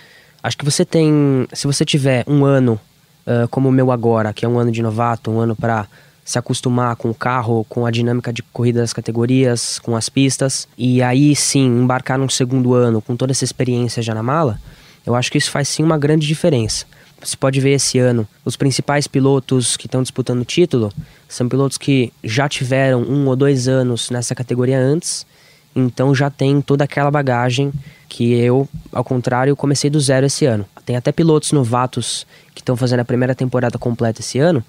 acho 0.42 0.56
que 0.56 0.64
você 0.64 0.86
tem, 0.86 1.46
se 1.52 1.66
você 1.66 1.84
tiver 1.84 2.24
um 2.26 2.46
ano 2.46 2.80
uh, 3.26 3.46
como 3.48 3.68
o 3.68 3.72
meu 3.72 3.92
agora, 3.92 4.32
que 4.32 4.42
é 4.42 4.48
um 4.48 4.58
ano 4.58 4.72
de 4.72 4.80
novato, 4.80 5.30
um 5.30 5.38
ano 5.38 5.54
para 5.54 5.86
se 6.24 6.38
acostumar 6.38 6.96
com 6.96 7.10
o 7.10 7.14
carro, 7.14 7.66
com 7.68 7.84
a 7.84 7.90
dinâmica 7.90 8.32
de 8.32 8.42
corrida 8.42 8.80
das 8.80 8.94
categorias, 8.94 9.78
com 9.78 9.94
as 9.94 10.08
pistas, 10.08 10.66
e 10.78 11.02
aí 11.02 11.36
sim 11.36 11.66
embarcar 11.66 12.18
num 12.18 12.28
segundo 12.28 12.72
ano 12.72 13.02
com 13.02 13.14
toda 13.14 13.32
essa 13.32 13.44
experiência 13.44 14.02
já 14.02 14.14
na 14.14 14.22
mala, 14.22 14.58
eu 15.04 15.14
acho 15.14 15.30
que 15.30 15.36
isso 15.36 15.50
faz 15.50 15.68
sim 15.68 15.82
uma 15.82 15.98
grande 15.98 16.26
diferença. 16.26 16.86
Você 17.22 17.36
pode 17.36 17.60
ver 17.60 17.72
esse 17.72 17.98
ano, 17.98 18.26
os 18.46 18.56
principais 18.56 19.06
pilotos 19.06 19.76
que 19.76 19.86
estão 19.86 20.02
disputando 20.02 20.40
o 20.40 20.44
título 20.44 20.90
são 21.30 21.48
pilotos 21.48 21.78
que 21.78 22.12
já 22.24 22.48
tiveram 22.48 23.02
um 23.02 23.28
ou 23.28 23.36
dois 23.36 23.68
anos 23.68 24.10
nessa 24.10 24.34
categoria 24.34 24.78
antes, 24.78 25.24
então 25.74 26.12
já 26.12 26.28
tem 26.28 26.60
toda 26.60 26.82
aquela 26.82 27.08
bagagem 27.08 27.72
que 28.08 28.32
eu, 28.32 28.68
ao 28.92 29.04
contrário, 29.04 29.54
comecei 29.54 29.88
do 29.88 30.00
zero 30.00 30.26
esse 30.26 30.44
ano. 30.44 30.66
Tem 30.84 30.96
até 30.96 31.12
pilotos 31.12 31.52
novatos 31.52 32.26
que 32.52 32.60
estão 32.60 32.76
fazendo 32.76 33.00
a 33.00 33.04
primeira 33.04 33.32
temporada 33.32 33.78
completa 33.78 34.20
esse 34.20 34.40
ano, 34.40 34.64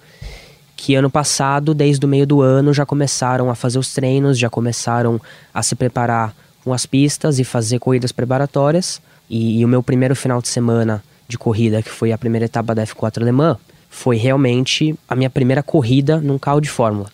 que 0.78 0.94
ano 0.94 1.10
passado, 1.10 1.74
desde 1.74 2.06
o 2.06 2.08
meio 2.08 2.28
do 2.28 2.42
ano, 2.42 2.72
já 2.72 2.86
começaram 2.86 3.50
a 3.50 3.56
fazer 3.56 3.80
os 3.80 3.92
treinos, 3.92 4.38
já 4.38 4.50
começaram 4.50 5.20
a 5.52 5.64
se 5.64 5.74
preparar 5.74 6.36
com 6.64 6.72
as 6.72 6.86
pistas 6.86 7.40
e 7.40 7.44
fazer 7.44 7.80
corridas 7.80 8.12
preparatórias. 8.12 9.02
E, 9.28 9.60
e 9.60 9.66
o 9.66 9.68
meu 9.68 9.82
primeiro 9.82 10.16
final 10.16 10.40
de 10.40 10.48
semana 10.48 11.04
de 11.28 11.40
corrida, 11.40 11.82
que 11.82 11.90
foi 11.90 12.12
a 12.12 12.18
primeira 12.20 12.46
etapa 12.46 12.76
da 12.76 12.86
F4 12.86 13.22
alemã, 13.22 13.58
foi 13.92 14.16
realmente 14.16 14.96
a 15.08 15.16
minha 15.16 15.30
primeira 15.30 15.62
corrida 15.62 16.18
num 16.18 16.40
carro 16.40 16.62
de 16.62 16.70
Fórmula. 16.70 17.12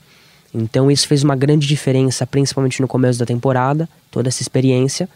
Então 0.54 0.90
isso 0.90 1.08
fez 1.08 1.24
uma 1.24 1.36
grande 1.36 1.68
diferença, 1.68 2.26
principalmente 2.26 2.80
no 2.80 2.88
começo 2.88 3.20
da 3.20 3.26
temporada, 3.26 3.90
toda 4.10 4.30
essa 4.30 4.42
experiência. 4.42 5.10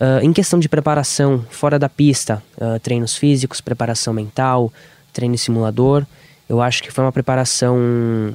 Uh, 0.00 0.24
em 0.24 0.32
questão 0.32 0.60
de 0.60 0.68
preparação 0.68 1.44
fora 1.50 1.76
da 1.76 1.88
pista, 1.88 2.40
uh, 2.56 2.78
treinos 2.78 3.16
físicos, 3.16 3.60
preparação 3.60 4.14
mental, 4.14 4.72
treino 5.12 5.34
em 5.34 5.38
simulador, 5.38 6.06
eu 6.48 6.62
acho 6.62 6.82
que 6.82 6.90
foi 6.90 7.04
uma 7.04 7.12
preparação 7.12 7.76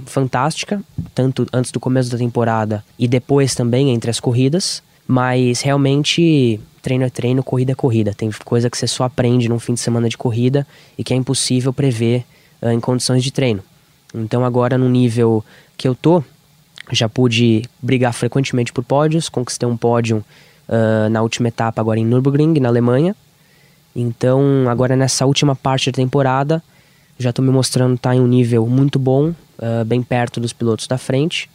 fantástica, 0.05 0.81
tanto 1.15 1.47
antes 1.53 1.71
do 1.71 1.79
começo 1.79 2.11
da 2.11 2.17
temporada 2.17 2.83
e 2.99 3.07
depois 3.07 3.55
também 3.55 3.91
entre 3.91 4.11
as 4.11 4.19
corridas, 4.19 4.83
mas 5.07 5.61
realmente 5.61 6.59
treino 6.81 7.05
é 7.05 7.09
treino, 7.09 7.41
corrida 7.41 7.71
é 7.71 7.75
corrida. 7.75 8.13
Tem 8.13 8.29
coisa 8.43 8.69
que 8.69 8.77
você 8.77 8.87
só 8.87 9.05
aprende 9.05 9.47
num 9.47 9.57
fim 9.57 9.73
de 9.73 9.79
semana 9.79 10.09
de 10.09 10.17
corrida 10.17 10.67
e 10.97 11.03
que 11.03 11.13
é 11.13 11.15
impossível 11.15 11.71
prever 11.73 12.25
uh, 12.63 12.69
em 12.69 12.79
condições 12.79 13.23
de 13.23 13.31
treino. 13.31 13.61
Então 14.15 14.45
agora 14.45 14.77
no 14.77 14.89
nível 14.89 15.43
que 15.77 15.87
eu 15.87 15.93
tô, 15.93 16.23
já 16.91 17.09
pude 17.09 17.63
brigar 17.81 18.13
frequentemente 18.13 18.71
por 18.71 18.83
pódios, 18.83 19.29
conquistei 19.29 19.67
um 19.67 19.77
pódio 19.77 20.23
uh, 20.67 21.09
na 21.09 21.21
última 21.21 21.49
etapa 21.49 21.81
agora 21.81 21.99
em 21.99 22.05
Nürburgring, 22.05 22.59
na 22.59 22.69
Alemanha. 22.69 23.15
Então 23.95 24.65
agora 24.69 24.95
nessa 24.95 25.25
última 25.25 25.55
parte 25.55 25.91
da 25.91 25.95
temporada, 25.95 26.63
já 27.17 27.29
estou 27.29 27.43
me 27.43 27.51
mostrando 27.51 27.95
estar 27.95 28.11
tá 28.11 28.15
em 28.15 28.19
um 28.19 28.27
nível 28.27 28.65
muito 28.65 28.97
bom, 28.97 29.29
uh, 29.29 29.85
bem 29.85 30.01
perto 30.01 30.39
dos 30.39 30.53
pilotos 30.53 30.87
da 30.87 30.97
frente, 30.97 31.49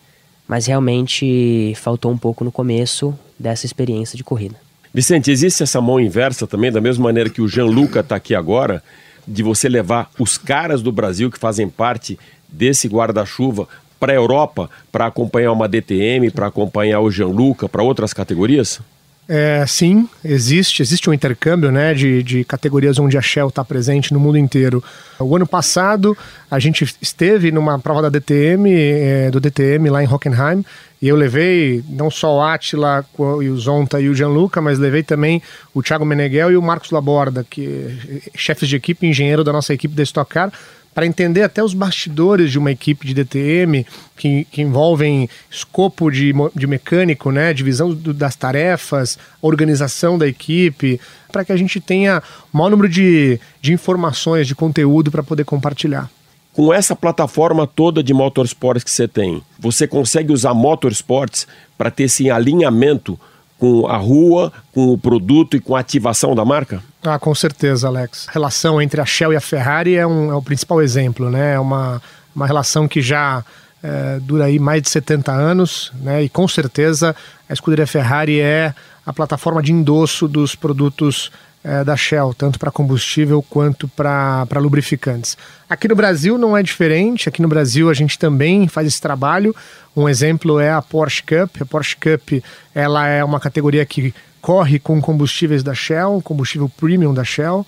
mas 0.47 0.67
realmente 0.67 1.73
faltou 1.77 2.11
um 2.11 2.19
pouco 2.19 2.45
no 2.45 2.53
começo 2.53 3.17
dessa 3.39 3.67
experiência 3.67 4.17
de 4.17 4.25
corrida. 4.25 4.57
Vicente, 4.93 5.31
existe 5.31 5.63
essa 5.63 5.81
mão 5.81 6.01
inversa 6.01 6.47
também, 6.47 6.73
da 6.73 6.81
mesma 6.81 7.05
maneira 7.05 7.29
que 7.29 7.43
o 7.43 7.49
Jean-Luca 7.49 8.01
está 8.01 8.17
aqui 8.17 8.35
agora, 8.35 8.83
de 9.29 9.43
você 9.43 9.69
levar 9.69 10.11
os 10.19 10.39
caras 10.39 10.83
do 10.83 10.91
Brasil 10.91 11.31
que 11.31 11.39
fazem 11.39 11.69
parte 11.69 12.19
desse 12.49 12.89
guarda-chuva 12.89 13.69
para 14.01 14.13
a 14.13 14.17
Europa 14.17 14.71
para 14.91 15.07
acompanhar 15.07 15.53
uma 15.53 15.69
DTM, 15.69 16.31
para 16.31 16.47
acompanhar 16.47 17.01
o 17.01 17.11
Jean-Luca, 17.11 17.69
para 17.69 17.83
outras 17.83 18.13
categorias? 18.13 18.81
É, 19.29 19.63
sim, 19.67 20.09
existe, 20.25 20.81
existe 20.81 21.11
um 21.11 21.13
intercâmbio 21.13 21.71
né, 21.71 21.93
de, 21.93 22.23
de 22.23 22.45
categorias 22.45 22.99
onde 22.99 23.19
a 23.19 23.21
Shell 23.21 23.49
está 23.49 23.63
presente 23.63 24.11
no 24.15 24.19
mundo 24.19 24.39
inteiro. 24.39 24.83
O 25.21 25.37
ano 25.37 25.47
passado 25.47 26.17
a 26.51 26.59
gente 26.59 26.97
esteve 27.03 27.53
numa 27.53 27.79
prova 27.79 28.01
da 28.01 28.09
DTM, 28.09 28.73
é, 28.73 29.31
do 29.31 29.39
DTM 29.39 29.91
lá 29.91 30.03
em 30.03 30.07
Hockenheim, 30.07 30.65
e 31.01 31.09
eu 31.09 31.15
levei 31.15 31.83
não 31.89 32.11
só 32.11 32.37
o 32.37 32.43
Atila 32.43 33.05
e 33.41 33.49
o 33.49 33.57
Zonta 33.57 34.01
e 34.01 34.09
o 34.09 34.15
Gianluca, 34.15 34.61
mas 34.61 34.79
levei 34.79 35.03
também 35.03 35.41
o 35.73 35.83
Thiago 35.83 36.05
Meneghel 36.05 36.51
e 36.51 36.57
o 36.57 36.63
Marcos 36.63 36.91
Laborda, 36.91 37.47
que 37.49 38.31
chefes 38.35 38.69
de 38.69 38.77
equipe, 38.77 39.07
engenheiro 39.07 39.45
da 39.45 39.53
nossa 39.53 39.73
equipe 39.73 39.95
da 39.95 40.03
Stock 40.03 40.29
Car, 40.29 40.53
para 40.93 41.07
entender 41.07 41.45
até 41.45 41.63
os 41.63 41.75
bastidores 41.75 42.51
de 42.51 42.59
uma 42.59 42.73
equipe 42.73 43.07
de 43.07 43.15
DTM 43.15 43.87
que, 44.17 44.45
que 44.51 44.63
envolvem 44.63 45.31
escopo 45.49 46.11
de, 46.11 46.33
de 46.57 46.67
mecânico, 46.67 47.31
né, 47.31 47.55
divisão 47.55 47.95
do, 47.95 48.13
das 48.13 48.35
tarefas, 48.35 49.17
organização 49.41 50.19
da 50.19 50.27
equipe, 50.27 51.01
para 51.31 51.45
que 51.45 51.53
a 51.53 51.57
gente 51.57 51.81
tenha 51.81 52.21
maior 52.53 52.71
número 52.71 52.89
de, 52.89 53.39
de 53.63 53.73
informações, 53.73 54.49
de 54.49 54.57
conteúdo 54.57 55.13
para 55.13 55.23
poder 55.23 55.45
compartilhar 55.45 56.11
com 56.59 56.75
essa 56.75 56.97
plataforma 56.97 57.69
toda 57.69 58.03
de 58.03 58.13
motorsports 58.13 58.83
que 58.83 58.91
você 58.91 59.07
tem, 59.07 59.41
você 59.61 59.87
consegue 59.87 60.33
usar 60.33 60.53
motorsports 60.55 61.47
para 61.79 61.89
ter 61.89 62.03
esse 62.03 62.29
alinhamento 62.33 63.17
com 63.57 63.87
a 63.87 63.97
rua, 63.97 64.53
com 64.73 64.89
o 64.89 64.99
produto 64.99 65.57
e 65.57 65.61
com 65.61 65.77
a 65.77 65.79
ativação 65.79 66.35
da 66.35 66.45
marca? 66.45 66.83
Ah, 67.01 67.17
com 67.17 67.33
certeza, 67.33 67.87
Alex. 67.87 68.27
A 68.29 68.33
relação 68.33 68.83
entre 68.83 69.01
a 69.01 69.07
Shell 69.07 69.33
e 69.33 69.37
a 69.37 69.41
Ferrari 69.41 69.95
é, 69.95 70.05
um, 70.05 70.33
é 70.33 70.35
o 70.35 70.43
principal 70.43 70.83
exemplo, 70.83 71.31
né? 71.31 71.55
É 71.55 71.61
uma, 71.61 72.03
uma 72.35 72.45
relação 72.45 72.89
que 72.89 73.01
já 73.01 73.45
é, 73.81 74.19
dura 74.21 74.47
aí 74.47 74.59
mais 74.59 74.83
de 74.83 74.91
70 74.91 75.31
anos, 75.31 75.93
né? 76.01 76.25
E 76.25 76.29
com 76.29 76.49
certeza 76.49 77.15
a 77.49 77.53
escuderia 77.53 77.87
Ferrari 77.87 78.41
é 78.41 78.75
a 79.07 79.13
plataforma 79.13 79.63
de 79.63 79.73
endosso 79.73 80.27
dos 80.27 80.57
produtos 80.57 81.31
é, 81.69 81.85
da 81.85 81.95
Shell, 81.95 82.33
tanto 82.33 82.59
para 82.59 82.71
combustível 82.71 83.43
quanto 83.43 83.87
para 83.89 84.47
lubrificantes. 84.57 85.37
Aqui 85.69 85.87
no 85.87 85.95
Brasil 85.95 86.39
não 86.39 86.57
é 86.57 86.63
diferente, 86.63 87.29
aqui 87.29 87.43
no 87.43 87.49
Brasil 87.49 87.91
a 87.91 87.95
gente 87.95 88.19
também 88.19 88.67
faz 88.69 88.87
esse 88.87 89.01
trabalho. 89.01 89.55
Um 89.95 90.09
exemplo 90.09 90.59
é 90.59 90.73
a 90.73 90.81
Porsche 90.81 91.23
Cup. 91.23 91.61
A 91.61 91.67
Porsche 91.67 91.97
Cup 91.97 92.43
ela 92.75 93.07
é 93.07 93.23
uma 93.23 93.39
categoria 93.39 93.85
que 93.85 94.15
corre 94.41 94.79
com 94.79 94.99
combustíveis 94.99 95.63
da 95.63 95.75
Shell, 95.75 96.23
combustível 96.25 96.71
premium 96.71 97.13
da 97.13 97.23
Shell, 97.23 97.67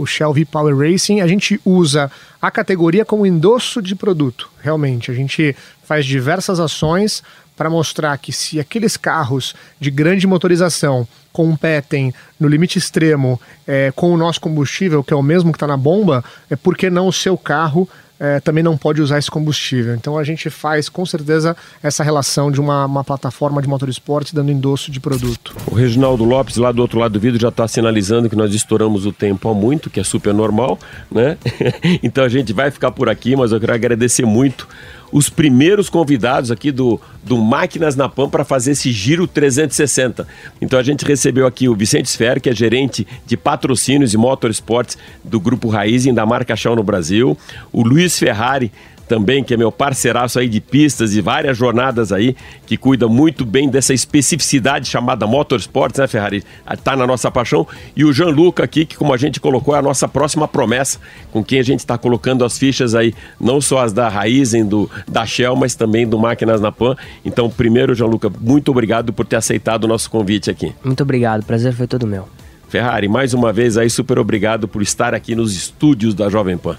o 0.00 0.06
Shell 0.06 0.32
V-Power 0.32 0.76
Racing, 0.76 1.20
a 1.20 1.26
gente 1.26 1.60
usa 1.64 2.10
a 2.40 2.50
categoria 2.50 3.04
como 3.04 3.26
endosso 3.26 3.82
de 3.82 3.94
produto, 3.94 4.50
realmente. 4.60 5.10
A 5.10 5.14
gente 5.14 5.54
faz 5.82 6.06
diversas 6.06 6.60
ações 6.60 7.22
para 7.56 7.70
mostrar 7.70 8.16
que 8.18 8.32
se 8.32 8.58
aqueles 8.58 8.96
carros 8.96 9.54
de 9.78 9.90
grande 9.90 10.26
motorização 10.26 11.06
competem 11.32 12.12
no 12.38 12.48
limite 12.48 12.78
extremo 12.78 13.40
é, 13.66 13.92
com 13.94 14.12
o 14.12 14.16
nosso 14.16 14.40
combustível, 14.40 15.02
que 15.02 15.12
é 15.12 15.16
o 15.16 15.22
mesmo 15.22 15.52
que 15.52 15.56
está 15.56 15.66
na 15.66 15.76
bomba, 15.76 16.24
é 16.50 16.56
por 16.56 16.76
que 16.76 16.90
não 16.90 17.08
o 17.08 17.12
seu 17.12 17.36
carro 17.36 17.88
é, 18.18 18.40
também 18.40 18.62
não 18.62 18.76
pode 18.76 19.00
usar 19.02 19.18
esse 19.18 19.30
combustível. 19.30 19.94
Então 19.94 20.16
a 20.16 20.24
gente 20.24 20.48
faz 20.50 20.88
com 20.88 21.04
certeza 21.04 21.56
essa 21.82 22.02
relação 22.02 22.50
de 22.50 22.60
uma, 22.60 22.86
uma 22.86 23.04
plataforma 23.04 23.60
de 23.60 23.68
motorsport 23.68 24.32
dando 24.32 24.50
endosso 24.50 24.90
de 24.90 25.00
produto. 25.00 25.54
O 25.66 25.74
Reginaldo 25.74 26.24
Lopes, 26.24 26.56
lá 26.56 26.72
do 26.72 26.80
outro 26.80 26.98
lado 26.98 27.12
do 27.12 27.20
vídeo, 27.20 27.40
já 27.40 27.48
está 27.48 27.66
sinalizando 27.66 28.28
que 28.30 28.36
nós 28.36 28.54
estouramos 28.54 29.06
o 29.06 29.12
tempo 29.12 29.48
há 29.48 29.54
muito, 29.54 29.90
que 29.90 30.00
é 30.00 30.04
super 30.04 30.32
normal, 30.32 30.78
né? 31.10 31.36
então 32.02 32.24
a 32.24 32.28
gente 32.28 32.52
vai 32.52 32.70
ficar 32.70 32.90
por 32.90 33.08
aqui, 33.08 33.36
mas 33.36 33.52
eu 33.52 33.60
quero 33.60 33.74
agradecer 33.74 34.24
muito 34.24 34.68
os 35.14 35.30
primeiros 35.30 35.88
convidados 35.88 36.50
aqui 36.50 36.72
do, 36.72 37.00
do 37.22 37.38
Máquinas 37.38 37.94
na 37.94 38.08
Pan 38.08 38.28
para 38.28 38.44
fazer 38.44 38.72
esse 38.72 38.90
giro 38.90 39.28
360. 39.28 40.26
Então 40.60 40.76
a 40.76 40.82
gente 40.82 41.04
recebeu 41.04 41.46
aqui 41.46 41.68
o 41.68 41.74
Vicente 41.76 42.10
Sfer, 42.10 42.40
que 42.40 42.50
é 42.50 42.52
gerente 42.52 43.06
de 43.24 43.36
patrocínios 43.36 44.12
e 44.12 44.16
motorsports 44.16 44.98
do 45.22 45.38
Grupo 45.38 45.68
Raizen 45.68 46.12
da 46.12 46.26
marca 46.26 46.56
Shaw 46.56 46.74
no 46.74 46.82
Brasil, 46.82 47.38
o 47.72 47.84
Luiz 47.84 48.18
Ferrari, 48.18 48.72
também, 49.08 49.42
que 49.44 49.54
é 49.54 49.56
meu 49.56 49.70
parceiraço 49.70 50.38
aí 50.38 50.48
de 50.48 50.60
pistas 50.60 51.14
e 51.14 51.20
várias 51.20 51.56
jornadas 51.56 52.12
aí, 52.12 52.36
que 52.66 52.76
cuida 52.76 53.08
muito 53.08 53.44
bem 53.44 53.68
dessa 53.68 53.92
especificidade 53.92 54.88
chamada 54.88 55.26
motorsports, 55.26 55.98
né, 55.98 56.06
Ferrari? 56.06 56.44
Tá 56.82 56.96
na 56.96 57.06
nossa 57.06 57.30
paixão. 57.30 57.66
E 57.96 58.04
o 58.04 58.12
Jean-Luca 58.12 58.64
aqui, 58.64 58.84
que 58.84 58.96
como 58.96 59.12
a 59.12 59.16
gente 59.16 59.40
colocou, 59.40 59.74
é 59.74 59.78
a 59.78 59.82
nossa 59.82 60.08
próxima 60.08 60.48
promessa, 60.48 60.98
com 61.30 61.44
quem 61.44 61.58
a 61.58 61.62
gente 61.62 61.80
está 61.80 61.96
colocando 61.98 62.44
as 62.44 62.58
fichas 62.58 62.94
aí, 62.94 63.14
não 63.40 63.60
só 63.60 63.84
as 63.84 63.92
da 63.92 64.08
Raizen, 64.08 64.64
do, 64.66 64.90
da 65.06 65.26
Shell, 65.26 65.56
mas 65.56 65.74
também 65.74 66.06
do 66.06 66.18
Máquinas 66.18 66.60
na 66.60 66.72
Pan. 66.72 66.96
Então, 67.24 67.48
primeiro, 67.50 67.94
Jean-Luca, 67.94 68.30
muito 68.40 68.70
obrigado 68.70 69.12
por 69.12 69.26
ter 69.26 69.36
aceitado 69.36 69.84
o 69.84 69.88
nosso 69.88 70.10
convite 70.10 70.50
aqui. 70.50 70.72
Muito 70.84 71.02
obrigado, 71.02 71.44
prazer 71.44 71.72
foi 71.72 71.86
todo 71.86 72.06
meu. 72.06 72.28
Ferrari, 72.68 73.08
mais 73.08 73.34
uma 73.34 73.52
vez 73.52 73.76
aí, 73.76 73.88
super 73.88 74.18
obrigado 74.18 74.66
por 74.66 74.82
estar 74.82 75.14
aqui 75.14 75.34
nos 75.34 75.54
estúdios 75.54 76.14
da 76.14 76.28
Jovem 76.28 76.56
Pan. 76.56 76.76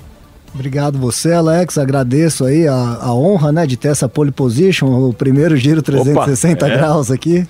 Obrigado 0.55 0.97
você, 0.97 1.33
Alex. 1.33 1.77
Agradeço 1.77 2.45
aí 2.45 2.65
a, 2.65 2.73
a 3.01 3.13
honra, 3.13 3.51
né, 3.51 3.67
de 3.67 3.75
ter 3.75 3.89
essa 3.89 4.07
pole 4.07 4.31
position, 4.31 4.87
o 4.87 5.13
primeiro 5.13 5.57
giro 5.57 5.81
360 5.81 6.65
Opa, 6.65 6.73
é. 6.73 6.77
graus 6.77 7.11
aqui. 7.11 7.45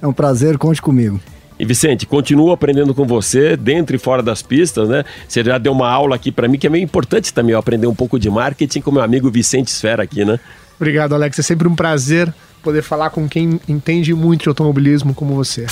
É 0.00 0.06
um 0.06 0.12
prazer, 0.12 0.56
conte 0.56 0.80
comigo. 0.80 1.20
E 1.58 1.64
Vicente, 1.66 2.06
continuo 2.06 2.50
aprendendo 2.52 2.94
com 2.94 3.06
você, 3.06 3.56
dentro 3.56 3.94
e 3.94 3.98
fora 3.98 4.22
das 4.22 4.40
pistas, 4.40 4.88
né? 4.88 5.04
Você 5.28 5.44
já 5.44 5.58
deu 5.58 5.72
uma 5.72 5.88
aula 5.88 6.16
aqui 6.16 6.32
para 6.32 6.48
mim 6.48 6.58
que 6.58 6.66
é 6.66 6.70
meio 6.70 6.84
importante 6.84 7.32
também 7.32 7.52
eu 7.52 7.58
aprender 7.58 7.86
um 7.86 7.94
pouco 7.94 8.18
de 8.18 8.30
marketing 8.30 8.80
com 8.80 8.90
meu 8.90 9.02
amigo 9.02 9.30
Vicente 9.30 9.68
Esfera 9.68 10.02
aqui, 10.02 10.24
né? 10.24 10.40
Obrigado, 10.76 11.14
Alex. 11.14 11.38
É 11.38 11.42
sempre 11.42 11.68
um 11.68 11.74
prazer 11.74 12.32
poder 12.66 12.82
falar 12.82 13.10
com 13.10 13.28
quem 13.28 13.60
entende 13.68 14.12
muito 14.12 14.42
de 14.42 14.48
automobilismo 14.48 15.14
como 15.14 15.36
você. 15.36 15.66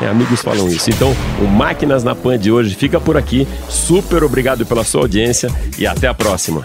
É, 0.00 0.08
amigos 0.08 0.40
falam 0.40 0.66
isso. 0.66 0.88
Então, 0.88 1.14
o 1.42 1.46
Máquinas 1.46 2.02
na 2.02 2.14
Pan 2.14 2.38
de 2.38 2.50
hoje 2.50 2.74
fica 2.74 2.98
por 2.98 3.18
aqui. 3.18 3.46
Super 3.68 4.24
obrigado 4.24 4.64
pela 4.64 4.82
sua 4.82 5.02
audiência 5.02 5.50
e 5.78 5.86
até 5.86 6.08
a 6.08 6.14
próxima. 6.14 6.64